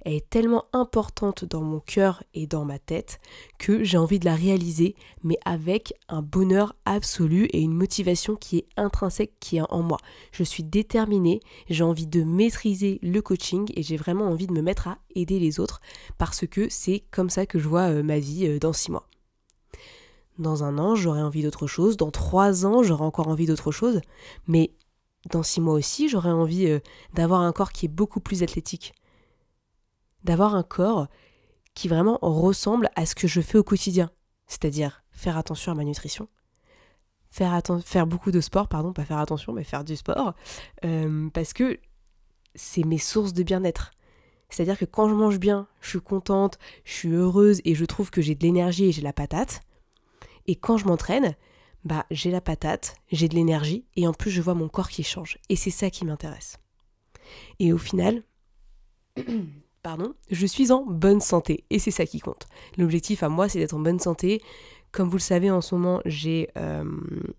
elle 0.05 0.15
est 0.15 0.29
tellement 0.29 0.65
importante 0.73 1.45
dans 1.45 1.63
mon 1.63 1.81
cœur 1.81 2.23
et 2.35 2.47
dans 2.47 2.65
ma 2.65 2.79
tête 2.79 3.21
que 3.59 3.85
j'ai 3.85 3.99
envie 3.99 4.19
de 4.19 4.25
la 4.25 4.35
réaliser, 4.35 4.97
mais 5.23 5.39
avec 5.45 5.95
un 6.09 6.23
bonheur 6.23 6.75
absolu 6.85 7.47
et 7.47 7.61
une 7.61 7.75
motivation 7.75 8.35
qui 8.37 8.59
est 8.59 8.67
intrinsèque, 8.77 9.35
qui 9.41 9.59
est 9.59 9.63
en 9.71 9.83
moi. 9.83 9.99
Je 10.33 10.43
suis 10.43 10.65
déterminée, 10.65 11.41
j'ai 11.69 11.85
envie 11.85 12.07
de 12.07 12.25
maîtriser 12.25 12.99
le 13.03 13.23
coaching 13.23 13.71
et 13.75 13.83
j'ai 13.83 13.97
vraiment 13.97 14.27
envie 14.27 14.47
de 14.47 14.53
me 14.53 14.63
mettre 14.63 14.89
à 14.89 14.99
aider 15.15 15.39
les 15.39 15.61
autres 15.61 15.81
parce 16.19 16.47
que 16.47 16.69
c'est 16.69 17.05
comme 17.11 17.31
ça 17.31 17.47
que 17.47 17.59
je 17.59 17.69
vois 17.69 17.91
euh, 17.91 18.03
ma 18.03 18.19
vie 18.19 18.47
euh, 18.47 18.59
dans 18.59 18.73
six 18.73 18.91
mois. 18.91 19.09
Dans 20.39 20.65
un 20.65 20.79
an, 20.79 20.97
j'aurai 20.97 21.23
envie 21.23 21.43
d'autre 21.43 21.67
chose. 21.67 21.97
Dans 21.97 22.11
trois 22.11 22.67
ans, 22.67 22.83
j'aurai 22.83 23.05
encore 23.05 23.29
envie 23.29 23.47
d'autre 23.47 23.71
chose. 23.71 24.01
Mais 24.49 24.73
dans 25.31 25.43
six 25.43 25.61
mois 25.61 25.75
aussi, 25.75 26.09
j'aurai 26.09 26.31
envie 26.31 26.67
euh, 26.67 26.81
d'avoir 27.15 27.43
un 27.43 27.53
corps 27.53 27.71
qui 27.71 27.87
est 27.87 27.89
beaucoup 27.89 28.19
plus 28.19 28.43
athlétique 28.43 28.95
d'avoir 30.25 30.55
un 30.55 30.63
corps 30.63 31.09
qui 31.75 31.89
vraiment 31.89 32.19
ressemble 32.21 32.91
à 32.97 33.07
ce 33.07 33.15
que 33.15 33.27
je 33.27 33.41
fais 33.41 33.59
au 33.59 33.65
quotidien. 33.65 34.11
C'est-à-dire 34.47 35.03
faire 35.11 35.39
attention 35.39 35.73
à 35.73 35.75
ma 35.75 35.85
nutrition, 35.85 36.29
faire, 37.31 37.61
faire 37.85 38.07
beaucoup 38.07 38.31
de 38.31 38.41
sport, 38.41 38.69
pardon, 38.69 38.93
pas 38.93 39.05
faire 39.05 39.19
attention, 39.19 39.53
mais 39.53 39.65
faire 39.65 39.85
du 39.85 39.97
sport, 39.97 40.35
euh, 40.85 41.31
parce 41.31 41.53
que 41.53 41.79
c'est 42.55 42.85
mes 42.85 42.99
sources 42.99 43.33
de 43.33 43.43
bien-être. 43.43 43.93
C'est-à-dire 44.51 44.79
que 44.79 44.85
quand 44.85 45.09
je 45.09 45.15
mange 45.15 45.39
bien, 45.39 45.67
je 45.81 45.89
suis 45.89 46.01
contente, 46.01 46.59
je 46.85 46.93
suis 46.93 47.13
heureuse 47.13 47.63
et 47.65 47.75
je 47.75 47.85
trouve 47.87 48.11
que 48.11 48.21
j'ai 48.21 48.35
de 48.35 48.43
l'énergie 48.43 48.85
et 48.85 48.93
j'ai 48.93 49.01
la 49.01 49.15
patate. 49.15 49.63
Et 50.47 50.57
quand 50.57 50.77
je 50.77 50.85
m'entraîne, 50.87 51.35
bah 51.85 52.05
j'ai 52.11 52.31
la 52.31 52.43
patate, 52.43 52.97
j'ai 53.11 53.29
de 53.29 53.35
l'énergie 53.35 53.87
et 53.97 54.07
en 54.07 54.13
plus 54.13 54.31
je 54.31 54.43
vois 54.43 54.55
mon 54.55 54.69
corps 54.69 54.91
qui 54.91 55.03
change. 55.03 55.39
Et 55.49 55.57
c'est 55.57 55.71
ça 55.71 55.89
qui 55.89 56.05
m'intéresse. 56.05 56.59
Et 57.59 57.73
au 57.73 57.79
final, 57.79 58.23
pardon, 59.83 60.15
je 60.31 60.47
suis 60.47 60.73
en 60.73 60.85
bonne 60.87 61.21
santé 61.21 61.65
et 61.71 61.79
c'est 61.79 61.91
ça 61.91 62.07
qui 62.07 62.21
compte. 62.21 62.47
L'objectif 62.79 63.23
à 63.23 63.29
moi, 63.29 63.49
c'est 63.49 63.59
d'être 63.59 63.75
en 63.75 63.81
bonne 63.81 63.99
santé. 63.99 64.41
Comme 64.93 65.09
vous 65.09 65.17
le 65.17 65.23
savez, 65.23 65.51
en 65.51 65.63
ce 65.63 65.75
moment, 65.75 66.01
j'ai 66.05 66.51
euh, 66.59 66.85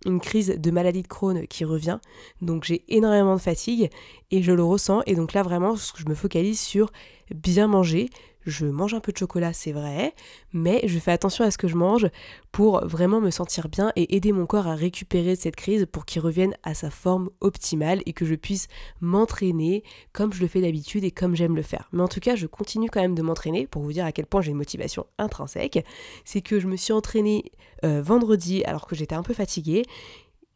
une 0.05 0.19
crise 0.19 0.55
de 0.57 0.71
maladie 0.71 1.03
de 1.03 1.07
Crohn 1.07 1.45
qui 1.47 1.65
revient, 1.65 1.99
donc 2.41 2.63
j'ai 2.63 2.83
énormément 2.87 3.35
de 3.35 3.41
fatigue 3.41 3.91
et 4.31 4.41
je 4.41 4.51
le 4.51 4.63
ressens. 4.63 5.03
Et 5.05 5.15
donc 5.15 5.33
là, 5.33 5.43
vraiment, 5.43 5.75
je 5.75 6.05
me 6.07 6.15
focalise 6.15 6.59
sur 6.59 6.91
bien 7.33 7.67
manger, 7.67 8.09
je 8.45 8.65
mange 8.65 8.93
un 8.93 8.99
peu 8.99 9.11
de 9.11 9.17
chocolat, 9.17 9.53
c'est 9.53 9.71
vrai, 9.71 10.13
mais 10.51 10.81
je 10.85 10.99
fais 10.99 11.11
attention 11.11 11.43
à 11.45 11.51
ce 11.51 11.57
que 11.57 11.67
je 11.67 11.75
mange 11.75 12.07
pour 12.51 12.85
vraiment 12.85 13.21
me 13.21 13.29
sentir 13.29 13.69
bien 13.69 13.91
et 13.95 14.15
aider 14.15 14.31
mon 14.31 14.45
corps 14.45 14.67
à 14.67 14.75
récupérer 14.75 15.35
cette 15.35 15.55
crise 15.55 15.85
pour 15.91 16.05
qu'il 16.05 16.21
revienne 16.21 16.55
à 16.63 16.73
sa 16.73 16.89
forme 16.89 17.29
optimale 17.41 18.01
et 18.05 18.13
que 18.13 18.25
je 18.25 18.35
puisse 18.35 18.67
m'entraîner 19.01 19.83
comme 20.11 20.33
je 20.33 20.41
le 20.41 20.47
fais 20.47 20.61
d'habitude 20.61 21.03
et 21.03 21.11
comme 21.11 21.35
j'aime 21.35 21.55
le 21.55 21.61
faire. 21.61 21.87
Mais 21.91 22.03
en 22.03 22.07
tout 22.07 22.19
cas, 22.19 22.35
je 22.35 22.47
continue 22.47 22.89
quand 22.89 23.01
même 23.01 23.15
de 23.15 23.21
m'entraîner 23.21 23.67
pour 23.67 23.81
vous 23.81 23.93
dire 23.93 24.05
à 24.05 24.11
quel 24.11 24.25
point 24.25 24.41
j'ai 24.41 24.51
une 24.51 24.57
motivation 24.57 25.05
intrinsèque. 25.17 25.85
C'est 26.25 26.41
que 26.41 26.59
je 26.59 26.67
me 26.67 26.75
suis 26.75 26.93
entraînée 26.93 27.51
euh, 27.85 28.01
vendredi 28.01 28.63
alors 28.65 28.87
que 28.87 28.95
j'étais 28.95 29.15
un 29.15 29.23
peu 29.23 29.33
fatiguée. 29.33 29.83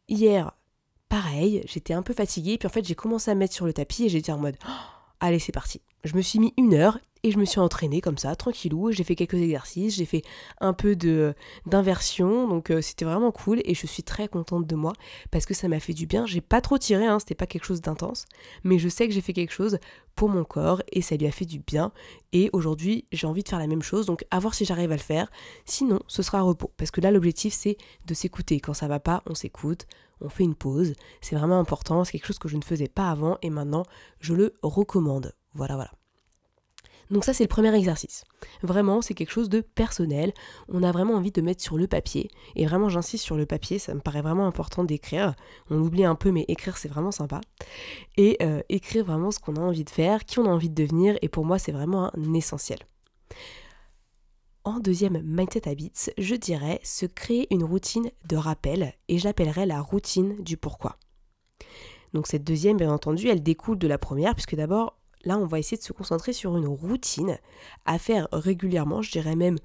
Hier, 0.08 0.52
pareil, 1.08 1.62
j'étais 1.66 1.94
un 1.94 2.02
peu 2.02 2.14
fatiguée, 2.14 2.58
puis 2.58 2.66
en 2.66 2.70
fait 2.70 2.84
j'ai 2.84 2.94
commencé 2.94 3.30
à 3.30 3.34
mettre 3.34 3.54
sur 3.54 3.66
le 3.66 3.72
tapis 3.72 4.04
et 4.04 4.08
j'étais 4.08 4.32
en 4.32 4.38
mode... 4.38 4.56
Oh, 4.66 4.97
allez 5.20 5.38
c'est 5.38 5.52
parti. 5.52 5.80
Je 6.04 6.14
me 6.14 6.22
suis 6.22 6.38
mis 6.38 6.54
une 6.56 6.74
heure 6.74 6.98
et 7.24 7.30
je 7.32 7.38
me 7.38 7.44
suis 7.44 7.58
entraînée 7.58 8.00
comme 8.00 8.18
ça, 8.18 8.36
tranquillou. 8.36 8.92
J'ai 8.92 9.04
fait 9.04 9.16
quelques 9.16 9.34
exercices, 9.34 9.96
j'ai 9.96 10.04
fait 10.04 10.22
un 10.60 10.72
peu 10.72 10.94
de 10.96 11.34
d'inversion, 11.66 12.46
donc 12.46 12.70
euh, 12.70 12.80
c'était 12.80 13.04
vraiment 13.04 13.32
cool 13.32 13.60
et 13.64 13.74
je 13.74 13.86
suis 13.86 14.02
très 14.02 14.28
contente 14.28 14.66
de 14.66 14.74
moi 14.76 14.92
parce 15.30 15.44
que 15.44 15.54
ça 15.54 15.68
m'a 15.68 15.80
fait 15.80 15.92
du 15.92 16.06
bien. 16.06 16.26
J'ai 16.26 16.40
pas 16.40 16.60
trop 16.60 16.78
tiré, 16.78 17.06
hein, 17.06 17.18
c'était 17.18 17.34
pas 17.34 17.46
quelque 17.46 17.64
chose 17.64 17.80
d'intense, 17.80 18.26
mais 18.62 18.78
je 18.78 18.88
sais 18.88 19.08
que 19.08 19.14
j'ai 19.14 19.20
fait 19.20 19.32
quelque 19.32 19.52
chose 19.52 19.78
pour 20.14 20.28
mon 20.28 20.44
corps 20.44 20.82
et 20.92 21.02
ça 21.02 21.16
lui 21.16 21.26
a 21.26 21.32
fait 21.32 21.44
du 21.44 21.58
bien. 21.58 21.92
Et 22.32 22.50
aujourd'hui, 22.52 23.06
j'ai 23.12 23.26
envie 23.26 23.42
de 23.42 23.48
faire 23.48 23.58
la 23.58 23.66
même 23.66 23.82
chose, 23.82 24.06
donc 24.06 24.24
à 24.30 24.38
voir 24.38 24.54
si 24.54 24.64
j'arrive 24.64 24.92
à 24.92 24.96
le 24.96 25.02
faire. 25.02 25.30
Sinon, 25.64 26.00
ce 26.06 26.22
sera 26.22 26.42
repos 26.42 26.72
parce 26.76 26.90
que 26.90 27.00
là, 27.00 27.10
l'objectif 27.10 27.52
c'est 27.52 27.76
de 28.06 28.14
s'écouter. 28.14 28.60
Quand 28.60 28.74
ça 28.74 28.88
va 28.88 29.00
pas, 29.00 29.22
on 29.26 29.34
s'écoute, 29.34 29.86
on 30.20 30.28
fait 30.28 30.44
une 30.44 30.54
pause. 30.54 30.94
C'est 31.20 31.36
vraiment 31.36 31.58
important. 31.58 32.04
C'est 32.04 32.12
quelque 32.12 32.26
chose 32.26 32.38
que 32.38 32.48
je 32.48 32.56
ne 32.56 32.62
faisais 32.62 32.88
pas 32.88 33.10
avant 33.10 33.38
et 33.42 33.50
maintenant 33.50 33.84
je 34.20 34.34
le 34.34 34.54
recommande. 34.62 35.34
Voilà, 35.54 35.74
voilà. 35.74 35.90
Donc 37.10 37.24
ça 37.24 37.32
c'est 37.32 37.44
le 37.44 37.48
premier 37.48 37.74
exercice. 37.74 38.24
Vraiment 38.62 39.00
c'est 39.00 39.14
quelque 39.14 39.30
chose 39.30 39.48
de 39.48 39.60
personnel. 39.60 40.32
On 40.68 40.82
a 40.82 40.92
vraiment 40.92 41.14
envie 41.14 41.32
de 41.32 41.40
mettre 41.40 41.62
sur 41.62 41.78
le 41.78 41.86
papier. 41.86 42.30
Et 42.54 42.66
vraiment 42.66 42.88
j'insiste 42.88 43.24
sur 43.24 43.36
le 43.36 43.46
papier, 43.46 43.78
ça 43.78 43.94
me 43.94 44.00
paraît 44.00 44.20
vraiment 44.20 44.46
important 44.46 44.84
d'écrire. 44.84 45.34
On 45.70 45.80
oublie 45.80 46.04
un 46.04 46.14
peu 46.14 46.30
mais 46.30 46.44
écrire 46.48 46.76
c'est 46.76 46.88
vraiment 46.88 47.12
sympa. 47.12 47.40
Et 48.16 48.36
euh, 48.42 48.60
écrire 48.68 49.04
vraiment 49.04 49.30
ce 49.30 49.38
qu'on 49.38 49.56
a 49.56 49.60
envie 49.60 49.84
de 49.84 49.90
faire, 49.90 50.24
qui 50.24 50.38
on 50.38 50.44
a 50.44 50.50
envie 50.50 50.70
de 50.70 50.74
devenir. 50.74 51.16
Et 51.22 51.28
pour 51.28 51.46
moi 51.46 51.58
c'est 51.58 51.72
vraiment 51.72 52.14
un 52.14 52.34
essentiel. 52.34 52.78
Deuxième 54.80 55.22
Mindset 55.24 55.68
Habits, 55.68 56.10
je 56.18 56.34
dirais 56.34 56.80
se 56.84 57.06
créer 57.06 57.52
une 57.52 57.64
routine 57.64 58.10
de 58.28 58.36
rappel 58.36 58.92
et 59.08 59.18
j'appellerais 59.18 59.66
la 59.66 59.80
routine 59.80 60.36
du 60.42 60.56
pourquoi. 60.56 60.96
Donc 62.12 62.26
cette 62.26 62.44
deuxième, 62.44 62.76
bien 62.76 62.92
entendu, 62.92 63.28
elle 63.28 63.42
découle 63.42 63.78
de 63.78 63.88
la 63.88 63.98
première, 63.98 64.34
puisque 64.34 64.54
d'abord, 64.54 64.98
là, 65.24 65.38
on 65.38 65.46
va 65.46 65.58
essayer 65.58 65.78
de 65.78 65.82
se 65.82 65.92
concentrer 65.92 66.32
sur 66.32 66.56
une 66.56 66.66
routine 66.66 67.38
à 67.86 67.98
faire 67.98 68.28
régulièrement, 68.30 69.02
je 69.02 69.10
dirais 69.10 69.36
même 69.36 69.58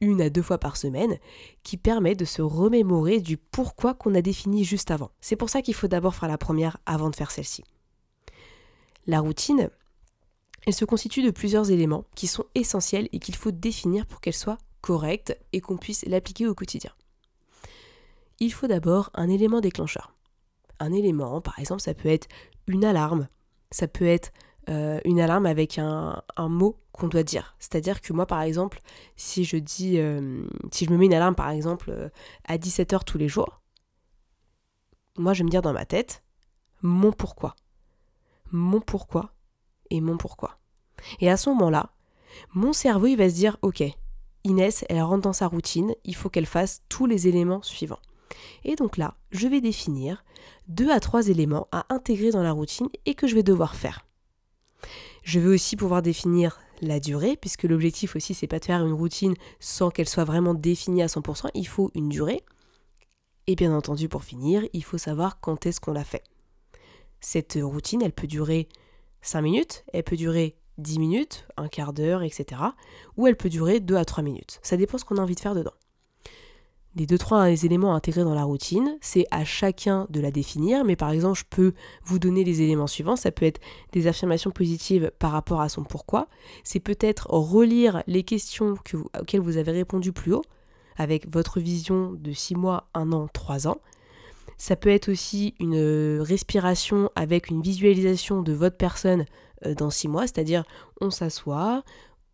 une 0.00 0.20
à 0.20 0.30
deux 0.30 0.42
fois 0.42 0.58
par 0.58 0.76
semaine, 0.76 1.18
qui 1.62 1.76
permet 1.76 2.14
de 2.14 2.24
se 2.24 2.42
remémorer 2.42 3.20
du 3.20 3.36
pourquoi 3.36 3.94
qu'on 3.94 4.14
a 4.14 4.22
défini 4.22 4.64
juste 4.64 4.90
avant. 4.90 5.12
C'est 5.20 5.36
pour 5.36 5.48
ça 5.48 5.62
qu'il 5.62 5.74
faut 5.74 5.88
d'abord 5.88 6.14
faire 6.14 6.28
la 6.28 6.38
première 6.38 6.76
avant 6.86 7.10
de 7.10 7.16
faire 7.16 7.30
celle-ci. 7.30 7.62
La 9.06 9.20
routine, 9.20 9.70
elle 10.66 10.74
se 10.74 10.84
constitue 10.84 11.22
de 11.22 11.30
plusieurs 11.30 11.70
éléments 11.70 12.04
qui 12.14 12.26
sont 12.26 12.44
essentiels 12.54 13.08
et 13.12 13.18
qu'il 13.18 13.36
faut 13.36 13.50
définir 13.50 14.06
pour 14.06 14.20
qu'elle 14.20 14.34
soit 14.34 14.58
correcte 14.80 15.36
et 15.52 15.60
qu'on 15.60 15.76
puisse 15.76 16.04
l'appliquer 16.06 16.46
au 16.46 16.54
quotidien. 16.54 16.92
Il 18.40 18.52
faut 18.52 18.66
d'abord 18.66 19.10
un 19.14 19.28
élément 19.28 19.60
déclencheur. 19.60 20.14
Un 20.78 20.92
élément, 20.92 21.40
par 21.40 21.58
exemple, 21.58 21.82
ça 21.82 21.94
peut 21.94 22.08
être 22.08 22.28
une 22.66 22.84
alarme, 22.84 23.26
ça 23.70 23.86
peut 23.86 24.06
être 24.06 24.32
euh, 24.68 25.00
une 25.04 25.20
alarme 25.20 25.46
avec 25.46 25.78
un, 25.78 26.22
mot 26.38 26.78
qu'on 26.92 27.08
doit 27.08 27.22
dire. 27.22 27.56
C'est-à-dire 27.58 28.00
que 28.00 28.12
moi, 28.12 28.26
par 28.26 28.42
exemple, 28.42 28.80
si 29.16 29.44
je 29.44 29.56
dis, 29.56 29.98
euh, 29.98 30.46
si 30.72 30.84
je 30.84 30.90
me 30.90 30.96
mets 30.96 31.06
une 31.06 31.14
alarme, 31.14 31.34
par 31.34 31.50
exemple, 31.50 31.90
euh, 31.90 32.08
à 32.44 32.56
17h 32.56 33.04
tous 33.04 33.18
les 33.18 33.28
jours, 33.28 33.60
moi, 35.18 35.34
je 35.34 35.40
vais 35.40 35.44
me 35.44 35.50
dire 35.50 35.62
dans 35.62 35.72
ma 35.72 35.84
tête 35.84 36.22
mon 36.82 37.12
pourquoi. 37.12 37.56
Mon 38.52 38.80
pourquoi 38.80 39.34
et 39.90 40.00
mon 40.00 40.16
pourquoi. 40.16 40.58
Et 41.20 41.30
à 41.30 41.36
ce 41.36 41.50
moment-là, 41.50 41.90
mon 42.54 42.72
cerveau, 42.72 43.06
il 43.06 43.16
va 43.16 43.28
se 43.28 43.34
dire, 43.34 43.56
ok, 43.62 43.82
Inès, 44.44 44.84
elle 44.88 45.02
rentre 45.02 45.22
dans 45.22 45.32
sa 45.32 45.46
routine, 45.46 45.94
il 46.04 46.14
faut 46.14 46.30
qu'elle 46.30 46.46
fasse 46.46 46.82
tous 46.88 47.06
les 47.06 47.28
éléments 47.28 47.62
suivants. 47.62 48.00
Et 48.64 48.76
donc 48.76 48.96
là, 48.96 49.14
je 49.30 49.48
vais 49.48 49.60
définir 49.60 50.24
deux 50.68 50.90
à 50.90 51.00
trois 51.00 51.28
éléments 51.28 51.68
à 51.72 51.86
intégrer 51.92 52.30
dans 52.30 52.42
la 52.42 52.52
routine 52.52 52.88
et 53.06 53.14
que 53.14 53.26
je 53.26 53.34
vais 53.34 53.42
devoir 53.42 53.74
faire. 53.74 54.06
Je 55.22 55.40
vais 55.40 55.48
aussi 55.48 55.76
pouvoir 55.76 56.00
définir 56.02 56.60
la 56.80 57.00
durée, 57.00 57.36
puisque 57.36 57.64
l'objectif 57.64 58.16
aussi, 58.16 58.32
c'est 58.32 58.46
pas 58.46 58.58
de 58.58 58.64
faire 58.64 58.84
une 58.84 58.94
routine 58.94 59.34
sans 59.58 59.90
qu'elle 59.90 60.08
soit 60.08 60.24
vraiment 60.24 60.54
définie 60.54 61.02
à 61.02 61.06
100%, 61.06 61.50
il 61.54 61.66
faut 61.66 61.90
une 61.94 62.08
durée. 62.08 62.42
Et 63.46 63.54
bien 63.54 63.74
entendu, 63.74 64.08
pour 64.08 64.24
finir, 64.24 64.62
il 64.72 64.84
faut 64.84 64.96
savoir 64.96 65.40
quand 65.40 65.66
est-ce 65.66 65.80
qu'on 65.80 65.92
l'a 65.92 66.04
fait. 66.04 66.22
Cette 67.20 67.58
routine, 67.60 68.00
elle 68.00 68.12
peut 68.12 68.26
durer 68.26 68.68
5 69.22 69.42
minutes, 69.42 69.84
elle 69.92 70.04
peut 70.04 70.16
durer 70.16 70.56
10 70.78 70.98
minutes, 70.98 71.46
un 71.56 71.68
quart 71.68 71.92
d'heure, 71.92 72.22
etc. 72.22 72.62
Ou 73.16 73.26
elle 73.26 73.36
peut 73.36 73.48
durer 73.48 73.80
2 73.80 73.96
à 73.96 74.04
3 74.04 74.22
minutes. 74.22 74.58
Ça 74.62 74.76
dépend 74.76 74.98
ce 74.98 75.04
qu'on 75.04 75.16
a 75.16 75.22
envie 75.22 75.34
de 75.34 75.40
faire 75.40 75.54
dedans. 75.54 75.72
Les 76.96 77.06
deux 77.06 77.18
trois 77.18 77.48
éléments 77.50 77.92
à 77.92 77.96
intégrer 77.96 78.24
dans 78.24 78.34
la 78.34 78.42
routine, 78.42 78.98
c'est 79.00 79.24
à 79.30 79.44
chacun 79.44 80.08
de 80.10 80.20
la 80.20 80.32
définir, 80.32 80.84
mais 80.84 80.96
par 80.96 81.12
exemple, 81.12 81.38
je 81.38 81.44
peux 81.48 81.72
vous 82.04 82.18
donner 82.18 82.42
les 82.42 82.62
éléments 82.62 82.88
suivants. 82.88 83.14
Ça 83.14 83.30
peut 83.30 83.46
être 83.46 83.60
des 83.92 84.08
affirmations 84.08 84.50
positives 84.50 85.12
par 85.20 85.30
rapport 85.30 85.60
à 85.60 85.68
son 85.68 85.84
pourquoi. 85.84 86.26
C'est 86.64 86.80
peut-être 86.80 87.30
relire 87.30 88.02
les 88.08 88.24
questions 88.24 88.74
auxquelles 89.20 89.40
vous 89.40 89.56
avez 89.56 89.70
répondu 89.70 90.12
plus 90.12 90.32
haut, 90.32 90.42
avec 90.96 91.30
votre 91.30 91.60
vision 91.60 92.12
de 92.12 92.32
6 92.32 92.56
mois, 92.56 92.88
1 92.94 93.12
an, 93.12 93.28
3 93.32 93.68
ans. 93.68 93.78
Ça 94.60 94.76
peut 94.76 94.90
être 94.90 95.08
aussi 95.08 95.54
une 95.58 95.74
euh, 95.74 96.22
respiration 96.22 97.10
avec 97.14 97.48
une 97.48 97.62
visualisation 97.62 98.42
de 98.42 98.52
votre 98.52 98.76
personne 98.76 99.24
euh, 99.64 99.74
dans 99.74 99.88
six 99.88 100.06
mois, 100.06 100.26
c'est-à-dire 100.26 100.64
on 101.00 101.08
s'assoit, 101.08 101.82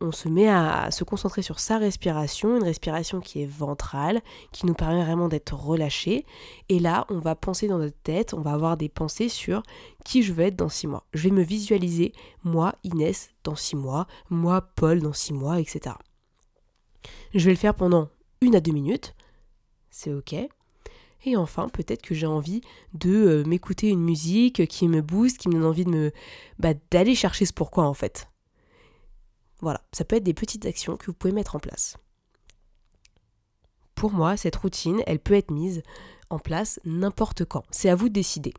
on 0.00 0.10
se 0.10 0.28
met 0.28 0.48
à 0.48 0.90
se 0.90 1.04
concentrer 1.04 1.42
sur 1.42 1.60
sa 1.60 1.78
respiration, 1.78 2.56
une 2.56 2.64
respiration 2.64 3.20
qui 3.20 3.42
est 3.42 3.46
ventrale, 3.46 4.22
qui 4.50 4.66
nous 4.66 4.74
permet 4.74 5.04
vraiment 5.04 5.28
d'être 5.28 5.54
relâché. 5.54 6.26
Et 6.68 6.80
là, 6.80 7.06
on 7.10 7.20
va 7.20 7.36
penser 7.36 7.68
dans 7.68 7.78
notre 7.78 8.02
tête, 8.02 8.34
on 8.34 8.40
va 8.40 8.54
avoir 8.54 8.76
des 8.76 8.88
pensées 8.88 9.28
sur 9.28 9.62
qui 10.04 10.24
je 10.24 10.32
veux 10.32 10.46
être 10.46 10.56
dans 10.56 10.68
six 10.68 10.88
mois. 10.88 11.06
Je 11.14 11.28
vais 11.28 11.34
me 11.34 11.44
visualiser, 11.44 12.12
moi, 12.42 12.74
Inès, 12.82 13.30
dans 13.44 13.54
six 13.54 13.76
mois, 13.76 14.08
moi, 14.30 14.62
Paul, 14.74 15.00
dans 15.00 15.12
six 15.12 15.32
mois, 15.32 15.60
etc. 15.60 15.94
Je 17.34 17.44
vais 17.44 17.52
le 17.52 17.56
faire 17.56 17.76
pendant 17.76 18.08
une 18.40 18.56
à 18.56 18.60
deux 18.60 18.72
minutes. 18.72 19.14
C'est 19.90 20.12
ok. 20.12 20.34
Et 21.26 21.36
enfin, 21.36 21.68
peut-être 21.68 22.02
que 22.02 22.14
j'ai 22.14 22.26
envie 22.26 22.60
de 22.94 23.10
euh, 23.10 23.44
m'écouter 23.44 23.88
une 23.88 24.02
musique 24.02 24.66
qui 24.68 24.86
me 24.86 25.02
booste, 25.02 25.38
qui 25.38 25.48
me 25.48 25.54
donne 25.54 25.64
envie 25.64 25.84
de 25.84 25.90
me 25.90 26.12
bah, 26.60 26.72
d'aller 26.92 27.16
chercher 27.16 27.44
ce 27.44 27.52
pourquoi 27.52 27.84
en 27.84 27.94
fait. 27.94 28.30
Voilà, 29.60 29.82
ça 29.92 30.04
peut 30.04 30.16
être 30.16 30.22
des 30.22 30.34
petites 30.34 30.66
actions 30.66 30.96
que 30.96 31.06
vous 31.06 31.14
pouvez 31.14 31.32
mettre 31.32 31.56
en 31.56 31.58
place. 31.58 31.96
Pour 33.96 34.12
moi, 34.12 34.36
cette 34.36 34.54
routine, 34.54 35.02
elle 35.06 35.18
peut 35.18 35.34
être 35.34 35.50
mise 35.50 35.82
en 36.30 36.38
place 36.38 36.78
n'importe 36.84 37.44
quand. 37.44 37.64
C'est 37.70 37.88
à 37.88 37.96
vous 37.96 38.08
de 38.08 38.14
décider. 38.14 38.54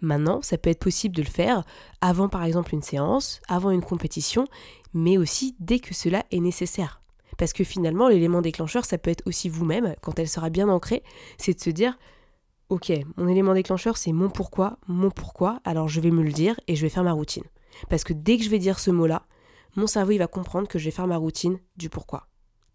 Maintenant, 0.00 0.40
ça 0.40 0.56
peut 0.56 0.70
être 0.70 0.78
possible 0.78 1.16
de 1.16 1.22
le 1.22 1.28
faire 1.28 1.64
avant 2.00 2.28
par 2.28 2.44
exemple 2.44 2.74
une 2.74 2.82
séance, 2.82 3.40
avant 3.48 3.70
une 3.70 3.82
compétition, 3.82 4.46
mais 4.92 5.18
aussi 5.18 5.56
dès 5.58 5.80
que 5.80 5.94
cela 5.94 6.24
est 6.30 6.40
nécessaire. 6.40 7.03
Parce 7.38 7.52
que 7.52 7.64
finalement, 7.64 8.08
l'élément 8.08 8.42
déclencheur, 8.42 8.84
ça 8.84 8.98
peut 8.98 9.10
être 9.10 9.26
aussi 9.26 9.48
vous-même, 9.48 9.94
quand 10.02 10.18
elle 10.18 10.28
sera 10.28 10.50
bien 10.50 10.68
ancrée, 10.68 11.02
c'est 11.38 11.54
de 11.54 11.60
se 11.60 11.70
dire, 11.70 11.98
ok, 12.68 12.92
mon 13.16 13.28
élément 13.28 13.54
déclencheur, 13.54 13.96
c'est 13.96 14.12
mon 14.12 14.30
pourquoi, 14.30 14.78
mon 14.86 15.10
pourquoi, 15.10 15.60
alors 15.64 15.88
je 15.88 16.00
vais 16.00 16.10
me 16.10 16.22
le 16.22 16.32
dire 16.32 16.58
et 16.68 16.76
je 16.76 16.82
vais 16.82 16.88
faire 16.88 17.04
ma 17.04 17.12
routine. 17.12 17.44
Parce 17.88 18.04
que 18.04 18.12
dès 18.12 18.36
que 18.36 18.44
je 18.44 18.50
vais 18.50 18.58
dire 18.58 18.78
ce 18.78 18.90
mot-là, 18.90 19.26
mon 19.76 19.86
cerveau, 19.86 20.12
il 20.12 20.18
va 20.18 20.26
comprendre 20.26 20.68
que 20.68 20.78
je 20.78 20.84
vais 20.84 20.90
faire 20.90 21.06
ma 21.06 21.16
routine 21.16 21.58
du 21.76 21.88
pourquoi. 21.88 22.28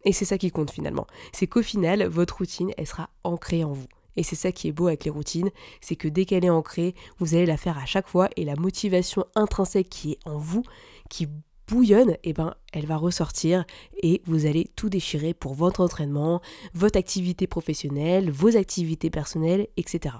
Et 0.06 0.14
c'est 0.14 0.26
ça 0.26 0.38
qui 0.38 0.52
compte 0.52 0.72
finalement. 0.72 1.08
C'est 1.34 1.48
qu'au 1.48 1.62
final, 1.62 2.06
votre 2.06 2.38
routine, 2.38 2.72
elle 2.78 2.88
sera 2.88 3.10
ancrée 3.24 3.64
en 3.64 3.72
vous. 3.72 3.88
Et 4.16 4.24
c'est 4.24 4.36
ça 4.36 4.52
qui 4.52 4.68
est 4.68 4.74
beau 4.74 4.88
avec 4.88 5.06
les 5.06 5.12
routines, 5.12 5.50
c'est 5.82 5.96
que 5.96 6.08
dès 6.08 6.26
qu'elle 6.26 6.44
est 6.44 6.50
ancrée, 6.50 6.94
vous 7.20 7.36
allez 7.36 7.46
la 7.46 7.58
faire 7.58 7.78
à 7.78 7.86
chaque 7.86 8.08
fois 8.08 8.30
et 8.36 8.44
la 8.44 8.56
motivation 8.56 9.26
intrinsèque 9.36 9.90
qui 9.90 10.14
est 10.14 10.20
en 10.26 10.38
vous, 10.38 10.64
qui 11.10 11.28
bouillonne, 11.70 12.18
eh 12.24 12.34
ben, 12.34 12.56
elle 12.74 12.86
va 12.86 12.98
ressortir 12.98 13.66
et 14.02 14.22
vous 14.26 14.46
allez 14.46 14.70
tout 14.76 14.90
déchirer 14.90 15.34
pour 15.34 15.54
votre 15.54 15.82
entraînement, 15.82 16.42
votre 16.74 16.98
activité 16.98 17.48
professionnelle, 17.48 18.32
vos 18.32 18.58
activités 18.58 19.10
personnelles, 19.10 19.68
etc. 19.78 20.16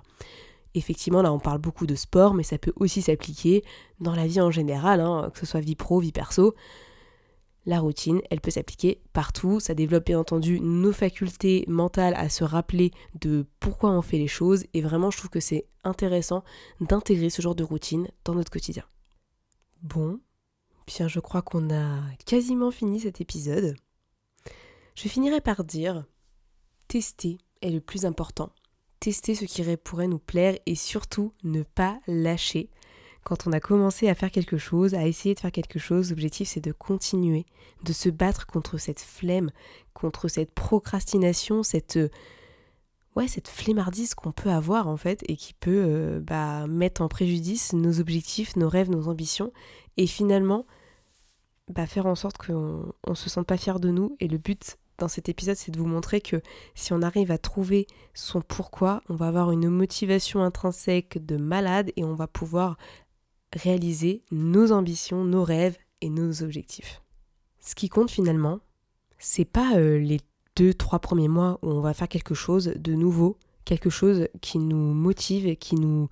Effectivement, 0.76 1.22
là, 1.22 1.34
on 1.34 1.40
parle 1.40 1.58
beaucoup 1.58 1.88
de 1.88 1.96
sport, 1.96 2.36
mais 2.36 2.44
ça 2.44 2.60
peut 2.60 2.74
aussi 2.76 3.02
s'appliquer 3.02 3.64
dans 4.00 4.16
la 4.16 4.28
vie 4.28 4.40
en 4.40 4.52
général, 4.52 5.02
hein, 5.02 5.32
que 5.34 5.40
ce 5.40 5.46
soit 5.48 5.60
vie 5.60 5.76
pro, 5.76 6.00
vie 6.00 6.12
perso. 6.12 6.54
La 7.66 7.80
routine, 7.80 8.22
elle 8.30 8.40
peut 8.40 8.52
s'appliquer 8.52 9.02
partout. 9.12 9.60
Ça 9.60 9.74
développe 9.74 10.06
bien 10.06 10.20
entendu 10.20 10.60
nos 10.62 10.94
facultés 10.94 11.66
mentales 11.68 12.14
à 12.16 12.30
se 12.30 12.44
rappeler 12.44 12.92
de 13.20 13.46
pourquoi 13.60 13.92
on 13.92 14.02
fait 14.02 14.18
les 14.18 14.28
choses. 14.28 14.66
Et 14.74 14.82
vraiment, 14.82 15.12
je 15.12 15.18
trouve 15.18 15.30
que 15.30 15.40
c'est 15.40 15.66
intéressant 15.84 16.44
d'intégrer 16.80 17.30
ce 17.30 17.42
genre 17.42 17.56
de 17.56 17.64
routine 17.64 18.08
dans 18.24 18.36
notre 18.36 18.52
quotidien. 18.52 18.84
Bon, 19.82 20.20
Je 20.90 21.20
crois 21.20 21.42
qu'on 21.42 21.70
a 21.74 22.02
quasiment 22.26 22.72
fini 22.72 23.00
cet 23.00 23.22
épisode. 23.22 23.76
Je 24.96 25.08
finirai 25.08 25.40
par 25.40 25.64
dire 25.64 26.04
tester 26.88 27.38
est 27.62 27.70
le 27.70 27.80
plus 27.80 28.06
important. 28.06 28.52
Tester 29.00 29.36
ce 29.36 29.46
qui 29.46 29.64
pourrait 29.78 30.08
nous 30.08 30.20
plaire 30.20 30.58
et 30.66 30.76
surtout 30.76 31.34
ne 31.44 31.64
pas 31.64 32.00
lâcher. 32.08 32.70
Quand 33.24 33.48
on 33.48 33.52
a 33.52 33.60
commencé 33.60 34.10
à 34.10 34.16
faire 34.16 34.32
quelque 34.32 34.58
chose, 34.58 34.96
à 34.96 35.06
essayer 35.06 35.36
de 35.36 35.40
faire 35.40 35.52
quelque 35.52 35.80
chose, 35.80 36.10
l'objectif 36.10 36.50
c'est 36.50 36.60
de 36.60 36.72
continuer, 36.72 37.46
de 37.84 37.94
se 37.94 38.10
battre 38.10 38.48
contre 38.48 38.78
cette 38.78 39.02
flemme, 39.02 39.52
contre 39.94 40.28
cette 40.28 40.52
procrastination, 40.52 41.64
cette 41.64 42.00
ouais, 43.16 43.28
cette 43.28 43.48
flemmardise 43.48 44.16
qu'on 44.16 44.32
peut 44.32 44.50
avoir 44.50 44.88
en 44.88 44.98
fait 44.98 45.24
et 45.28 45.36
qui 45.36 45.54
peut 45.54 45.84
euh, 45.86 46.20
bah, 46.20 46.68
mettre 46.68 47.02
en 47.02 47.08
préjudice 47.08 47.74
nos 47.74 48.00
objectifs, 48.00 48.56
nos 48.56 48.70
rêves, 48.70 48.90
nos 48.90 49.08
ambitions 49.08 49.54
et 49.98 50.08
finalement 50.08 50.66
bah, 51.70 51.86
faire 51.86 52.06
en 52.06 52.16
sorte 52.16 52.38
qu'on 52.38 52.94
ne 53.08 53.14
se 53.14 53.30
sente 53.30 53.48
pas 53.48 53.58
fier 53.58 53.80
de 53.80 53.90
nous. 53.90 54.16
Et 54.20 54.28
le 54.28 54.38
but 54.38 54.78
dans 54.98 55.08
cet 55.08 55.30
épisode, 55.30 55.56
c'est 55.56 55.72
de 55.72 55.80
vous 55.80 55.88
montrer 55.88 56.22
que 56.22 56.42
si 56.76 56.94
on 56.94 57.02
arrive 57.02 57.32
à 57.32 57.38
trouver 57.38 57.88
son 58.14 58.42
pourquoi, 58.42 59.02
on 59.10 59.16
va 59.16 59.28
avoir 59.28 59.52
une 59.52 59.70
motivation 59.70 60.44
intrinsèque 60.44 61.26
de 61.26 61.38
malade 61.38 61.92
et 61.96 62.04
on 62.04 62.16
va 62.16 62.28
pouvoir 62.28 62.78
réaliser 63.56 64.24
nos 64.32 64.72
ambitions, 64.72 65.24
nos 65.24 65.44
rêves 65.44 65.78
et 66.02 66.10
nos 66.10 66.44
objectifs. 66.44 67.02
Ce 67.60 67.76
qui 67.76 67.90
compte 67.90 68.12
finalement, 68.12 68.60
c'est 69.18 69.46
pas 69.46 69.78
euh, 69.78 69.98
les 69.98 70.20
deux, 70.56 70.74
trois 70.74 71.00
premiers 71.00 71.28
mois 71.28 71.60
où 71.62 71.70
on 71.70 71.82
va 71.82 71.94
faire 71.94 72.08
quelque 72.08 72.36
chose 72.36 72.74
de 72.76 72.94
nouveau, 72.94 73.38
quelque 73.66 73.90
chose 73.90 74.28
qui 74.42 74.60
nous 74.60 74.94
motive 74.94 75.56
qui 75.56 75.76
nous 75.76 76.10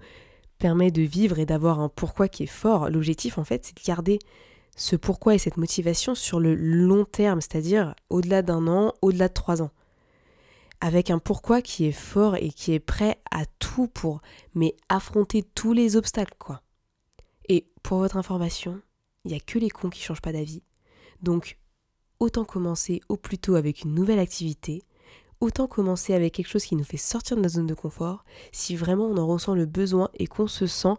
permet 0.58 0.91
de 0.91 1.04
vivre 1.04 1.39
et 1.39 1.46
d'avoir 1.46 1.80
un 1.80 1.89
pourquoi 1.89 2.28
qui 2.28 2.43
est 2.43 2.48
fort. 2.48 2.89
L'objectif 2.89 3.38
en 3.38 3.43
fait, 3.43 3.65
c'est 3.65 3.78
de 3.78 3.84
garder 3.84 4.20
ce 4.78 4.96
pourquoi 4.96 5.36
et 5.36 5.40
cette 5.40 5.58
motivation 5.58 6.16
sur 6.16 6.40
le 6.40 6.56
long 6.56 7.04
terme, 7.04 7.42
c'est-à-dire 7.42 7.96
au-delà 8.10 8.44
d'un 8.44 8.68
an, 8.68 8.94
au-delà 9.02 9.28
de 9.28 9.34
trois 9.34 9.62
ans. 9.62 9.72
Avec 10.80 11.10
un 11.10 11.18
pourquoi 11.18 11.63
qui 11.63 11.86
est 11.86 11.92
fort 11.92 12.36
et 12.36 12.50
qui 12.50 12.74
est 12.74 12.80
prêt 12.80 13.20
à 13.32 13.46
tout 13.58 13.88
pour, 13.88 14.22
mais 14.54 14.76
affronter 14.88 15.42
tous 15.42 15.74
les 15.74 15.96
obstacles, 15.96 16.36
quoi. 16.38 16.62
Et 17.50 17.66
pour 17.82 17.98
votre 17.98 18.18
information, 18.18 18.80
il 19.26 19.32
n'y 19.32 19.38
a 19.38 19.40
que 19.40 19.58
les 19.58 19.70
cons 19.70 19.90
qui 19.90 20.02
changent 20.02 20.22
pas 20.22 20.32
d'avis. 20.32 20.62
Donc, 21.24 21.58
autant 22.20 22.46
commencer 22.46 23.02
au 23.10 23.18
plus 23.18 23.40
tôt 23.40 23.56
avec 23.56 23.82
une 23.82 23.96
nouvelle 23.96 24.20
activité, 24.20 24.84
autant 25.42 25.66
commencer 25.66 26.13
avec 26.13 26.36
quelque 26.36 26.50
chose 26.50 26.66
qui 26.66 26.76
nous 26.76 26.84
fait 26.84 26.98
sortir 26.98 27.36
de 27.36 27.42
notre 27.42 27.56
zone 27.56 27.66
de 27.66 27.74
confort, 27.74 28.24
si 28.52 28.76
vraiment 28.76 29.06
on 29.06 29.18
en 29.18 29.26
ressent 29.26 29.56
le 29.56 29.66
besoin 29.66 30.10
et 30.13 30.28
qu'on 30.28 30.48
se 30.48 30.68
sent, 30.68 30.94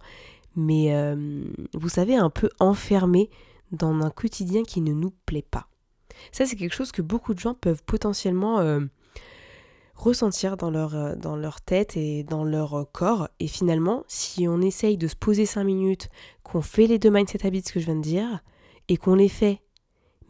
mais 0.57 0.93
euh, 0.97 1.45
vous 1.75 1.88
savez, 1.88 2.17
un 2.17 2.31
peu 2.31 2.51
enfermé 2.59 3.31
dans 3.73 3.95
un 4.01 4.11
quotidien 4.11 4.63
qui 4.63 4.81
ne 4.81 4.93
nous 4.93 5.13
plaît 5.27 5.47
pas. 5.49 5.69
Ça, 6.33 6.47
c'est 6.47 6.57
quelque 6.57 6.75
chose 6.75 6.93
que 6.93 7.03
beaucoup 7.03 7.35
de 7.35 7.39
gens 7.39 7.55
peuvent 7.55 7.83
potentiellement 7.85 8.59
euh, 8.61 8.81
ressentir 9.95 10.57
dans 10.57 10.71
leur, 10.71 10.95
euh, 10.95 11.17
dans 11.17 11.37
leur 11.37 11.61
tête 11.61 11.97
et 11.97 12.23
dans 12.23 12.45
leur 12.45 12.75
euh, 12.75 12.85
corps. 12.85 13.29
Et 13.41 13.49
finalement, 13.49 14.05
si 14.09 14.49
on 14.49 14.61
essaye 14.61 14.97
de 14.97 15.09
se 15.09 15.17
poser 15.17 15.47
5 15.47 15.65
minutes, 15.65 16.09
qu'on 16.43 16.63
fait 16.63 16.87
les 16.87 16.99
deux 16.99 17.11
mindset 17.11 17.47
habits 17.47 17.63
que 17.63 17.81
je 17.81 17.87
viens 17.87 17.97
de 17.97 18.03
dire, 18.03 18.41
et 18.89 18.97
qu'on 18.97 19.15
les 19.15 19.29
fait, 19.29 19.61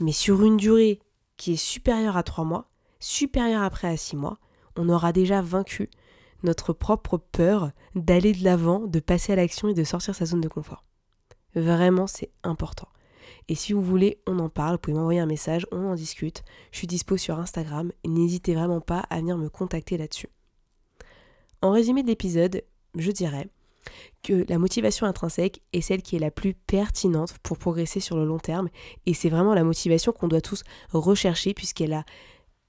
mais 0.00 0.12
sur 0.12 0.42
une 0.42 0.56
durée 0.56 1.00
qui 1.36 1.52
est 1.52 1.56
supérieure 1.56 2.16
à 2.16 2.22
3 2.22 2.44
mois, 2.44 2.70
supérieure 2.98 3.62
après 3.62 3.88
à 3.88 3.96
6 3.96 4.16
mois, 4.16 4.38
on 4.76 4.88
aura 4.88 5.12
déjà 5.12 5.42
vaincu 5.42 5.90
notre 6.42 6.72
propre 6.72 7.18
peur 7.18 7.72
d'aller 7.94 8.32
de 8.32 8.44
l'avant, 8.44 8.80
de 8.80 9.00
passer 9.00 9.32
à 9.32 9.36
l'action 9.36 9.68
et 9.68 9.74
de 9.74 9.84
sortir 9.84 10.14
sa 10.14 10.24
zone 10.24 10.40
de 10.40 10.48
confort. 10.48 10.84
Vraiment, 11.54 12.06
c'est 12.06 12.30
important. 12.42 12.88
Et 13.48 13.54
si 13.54 13.72
vous 13.72 13.82
voulez, 13.82 14.20
on 14.26 14.38
en 14.38 14.48
parle, 14.48 14.72
vous 14.72 14.78
pouvez 14.78 14.96
m'envoyer 14.96 15.20
un 15.20 15.26
message, 15.26 15.66
on 15.72 15.86
en 15.86 15.94
discute. 15.94 16.42
Je 16.70 16.78
suis 16.78 16.86
dispo 16.86 17.16
sur 17.16 17.38
Instagram, 17.38 17.92
n'hésitez 18.06 18.54
vraiment 18.54 18.80
pas 18.80 19.04
à 19.10 19.18
venir 19.18 19.38
me 19.38 19.48
contacter 19.48 19.96
là-dessus. 19.96 20.28
En 21.62 21.70
résumé 21.70 22.02
de 22.02 22.08
l'épisode, 22.08 22.62
je 22.94 23.10
dirais 23.10 23.48
que 24.22 24.44
la 24.48 24.58
motivation 24.58 25.06
intrinsèque 25.06 25.62
est 25.72 25.80
celle 25.80 26.02
qui 26.02 26.16
est 26.16 26.20
la 26.20 26.30
plus 26.30 26.54
pertinente 26.54 27.36
pour 27.42 27.58
progresser 27.58 28.00
sur 28.00 28.16
le 28.16 28.26
long 28.26 28.38
terme 28.38 28.68
et 29.06 29.14
c'est 29.14 29.30
vraiment 29.30 29.54
la 29.54 29.64
motivation 29.64 30.12
qu'on 30.12 30.28
doit 30.28 30.42
tous 30.42 30.62
rechercher 30.90 31.54
puisqu'elle 31.54 31.94
a 31.94 32.04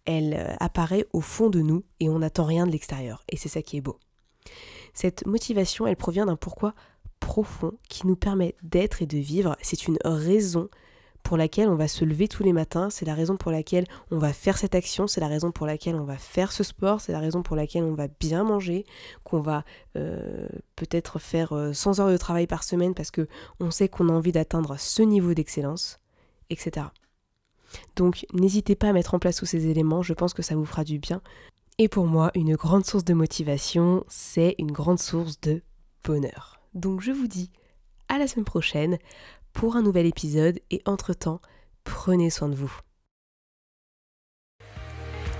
elle 0.05 0.33
euh, 0.33 0.55
apparaît 0.59 1.05
au 1.13 1.21
fond 1.21 1.49
de 1.49 1.59
nous 1.59 1.83
et 1.99 2.09
on 2.09 2.19
n'attend 2.19 2.45
rien 2.45 2.65
de 2.65 2.71
l'extérieur. 2.71 3.23
Et 3.29 3.37
c'est 3.37 3.49
ça 3.49 3.61
qui 3.61 3.77
est 3.77 3.81
beau. 3.81 3.99
Cette 4.93 5.27
motivation, 5.27 5.85
elle 5.85 5.97
provient 5.97 6.25
d'un 6.25 6.35
pourquoi 6.35 6.73
profond 7.19 7.73
qui 7.89 8.07
nous 8.07 8.15
permet 8.15 8.55
d'être 8.63 9.01
et 9.01 9.05
de 9.05 9.17
vivre. 9.17 9.55
C'est 9.61 9.87
une 9.87 9.97
raison 10.03 10.69
pour 11.23 11.37
laquelle 11.37 11.69
on 11.69 11.75
va 11.75 11.87
se 11.87 12.05
lever 12.05 12.27
tous 12.27 12.43
les 12.43 12.53
matins, 12.53 12.89
c'est 12.89 13.05
la 13.05 13.13
raison 13.13 13.37
pour 13.37 13.51
laquelle 13.51 13.85
on 14.09 14.17
va 14.17 14.33
faire 14.33 14.57
cette 14.57 14.73
action, 14.73 15.05
c'est 15.05 15.19
la 15.19 15.27
raison 15.27 15.51
pour 15.51 15.67
laquelle 15.67 15.95
on 15.95 16.03
va 16.03 16.17
faire 16.17 16.51
ce 16.51 16.63
sport, 16.63 17.01
c'est 17.01 17.11
la 17.11 17.19
raison 17.19 17.43
pour 17.43 17.55
laquelle 17.55 17.83
on 17.83 17.93
va 17.93 18.07
bien 18.07 18.43
manger, 18.43 18.85
qu'on 19.23 19.39
va 19.39 19.63
euh, 19.95 20.47
peut-être 20.75 21.19
faire 21.19 21.49
100 21.73 21.99
euh, 21.99 22.01
heures 22.01 22.11
de 22.11 22.17
travail 22.17 22.47
par 22.47 22.63
semaine 22.63 22.93
parce 22.93 23.11
que 23.11 23.27
on 23.59 23.69
sait 23.69 23.89
qu'on 23.89 24.09
a 24.09 24.13
envie 24.13 24.31
d'atteindre 24.31 24.77
ce 24.79 25.01
niveau 25.03 25.33
d'excellence, 25.33 25.99
etc. 26.49 26.87
Donc 27.95 28.25
n'hésitez 28.33 28.75
pas 28.75 28.89
à 28.89 28.93
mettre 28.93 29.13
en 29.13 29.19
place 29.19 29.35
tous 29.35 29.45
ces 29.45 29.67
éléments, 29.67 30.01
je 30.01 30.13
pense 30.13 30.33
que 30.33 30.41
ça 30.41 30.55
vous 30.55 30.65
fera 30.65 30.83
du 30.83 30.99
bien. 30.99 31.21
Et 31.77 31.87
pour 31.87 32.07
moi, 32.07 32.31
une 32.35 32.55
grande 32.55 32.85
source 32.85 33.05
de 33.05 33.13
motivation, 33.13 34.03
c'est 34.07 34.55
une 34.57 34.71
grande 34.71 34.99
source 34.99 35.39
de 35.41 35.61
bonheur. 36.03 36.58
Donc 36.73 37.01
je 37.01 37.11
vous 37.11 37.27
dis 37.27 37.51
à 38.07 38.17
la 38.17 38.27
semaine 38.27 38.45
prochaine 38.45 38.97
pour 39.53 39.75
un 39.75 39.81
nouvel 39.81 40.05
épisode 40.05 40.59
et 40.71 40.81
entre-temps, 40.85 41.41
prenez 41.83 42.29
soin 42.29 42.49
de 42.49 42.55
vous. 42.55 42.71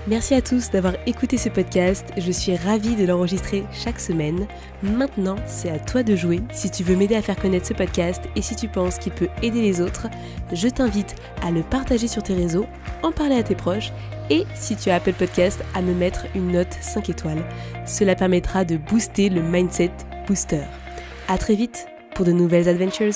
Merci 0.06 0.34
à 0.34 0.40
tous 0.40 0.70
d'avoir 0.70 0.94
écouté 1.06 1.36
ce 1.36 1.50
podcast, 1.50 2.06
je 2.16 2.32
suis 2.32 2.56
ravie 2.56 2.96
de 2.96 3.04
l'enregistrer 3.04 3.64
chaque 3.70 4.00
semaine. 4.00 4.46
Maintenant, 4.82 5.36
c'est 5.46 5.68
à 5.68 5.78
toi 5.78 6.02
de 6.02 6.16
jouer. 6.16 6.40
Si 6.52 6.70
tu 6.70 6.82
veux 6.82 6.96
m'aider 6.96 7.14
à 7.16 7.22
faire 7.22 7.36
connaître 7.36 7.66
ce 7.66 7.74
podcast 7.74 8.22
et 8.34 8.40
si 8.40 8.56
tu 8.56 8.66
penses 8.66 8.98
qu'il 8.98 9.12
peut 9.12 9.28
aider 9.42 9.60
les 9.60 9.82
autres, 9.82 10.08
je 10.52 10.68
t'invite 10.68 11.16
à 11.42 11.50
le 11.50 11.62
partager 11.62 12.08
sur 12.08 12.22
tes 12.22 12.34
réseaux, 12.34 12.66
en 13.02 13.12
parler 13.12 13.36
à 13.36 13.42
tes 13.42 13.54
proches 13.54 13.92
et 14.30 14.46
si 14.54 14.74
tu 14.74 14.88
as 14.88 14.96
Apple 14.96 15.12
Podcast, 15.12 15.62
à 15.74 15.82
me 15.82 15.92
mettre 15.92 16.24
une 16.34 16.52
note 16.52 16.72
5 16.80 17.10
étoiles. 17.10 17.44
Cela 17.86 18.14
permettra 18.14 18.64
de 18.64 18.78
booster 18.78 19.28
le 19.28 19.42
mindset 19.42 19.92
booster. 20.26 20.62
A 21.30 21.38
très 21.38 21.54
vite 21.54 21.86
pour 22.16 22.24
de 22.24 22.32
nouvelles 22.32 22.68
adventures. 22.68 23.14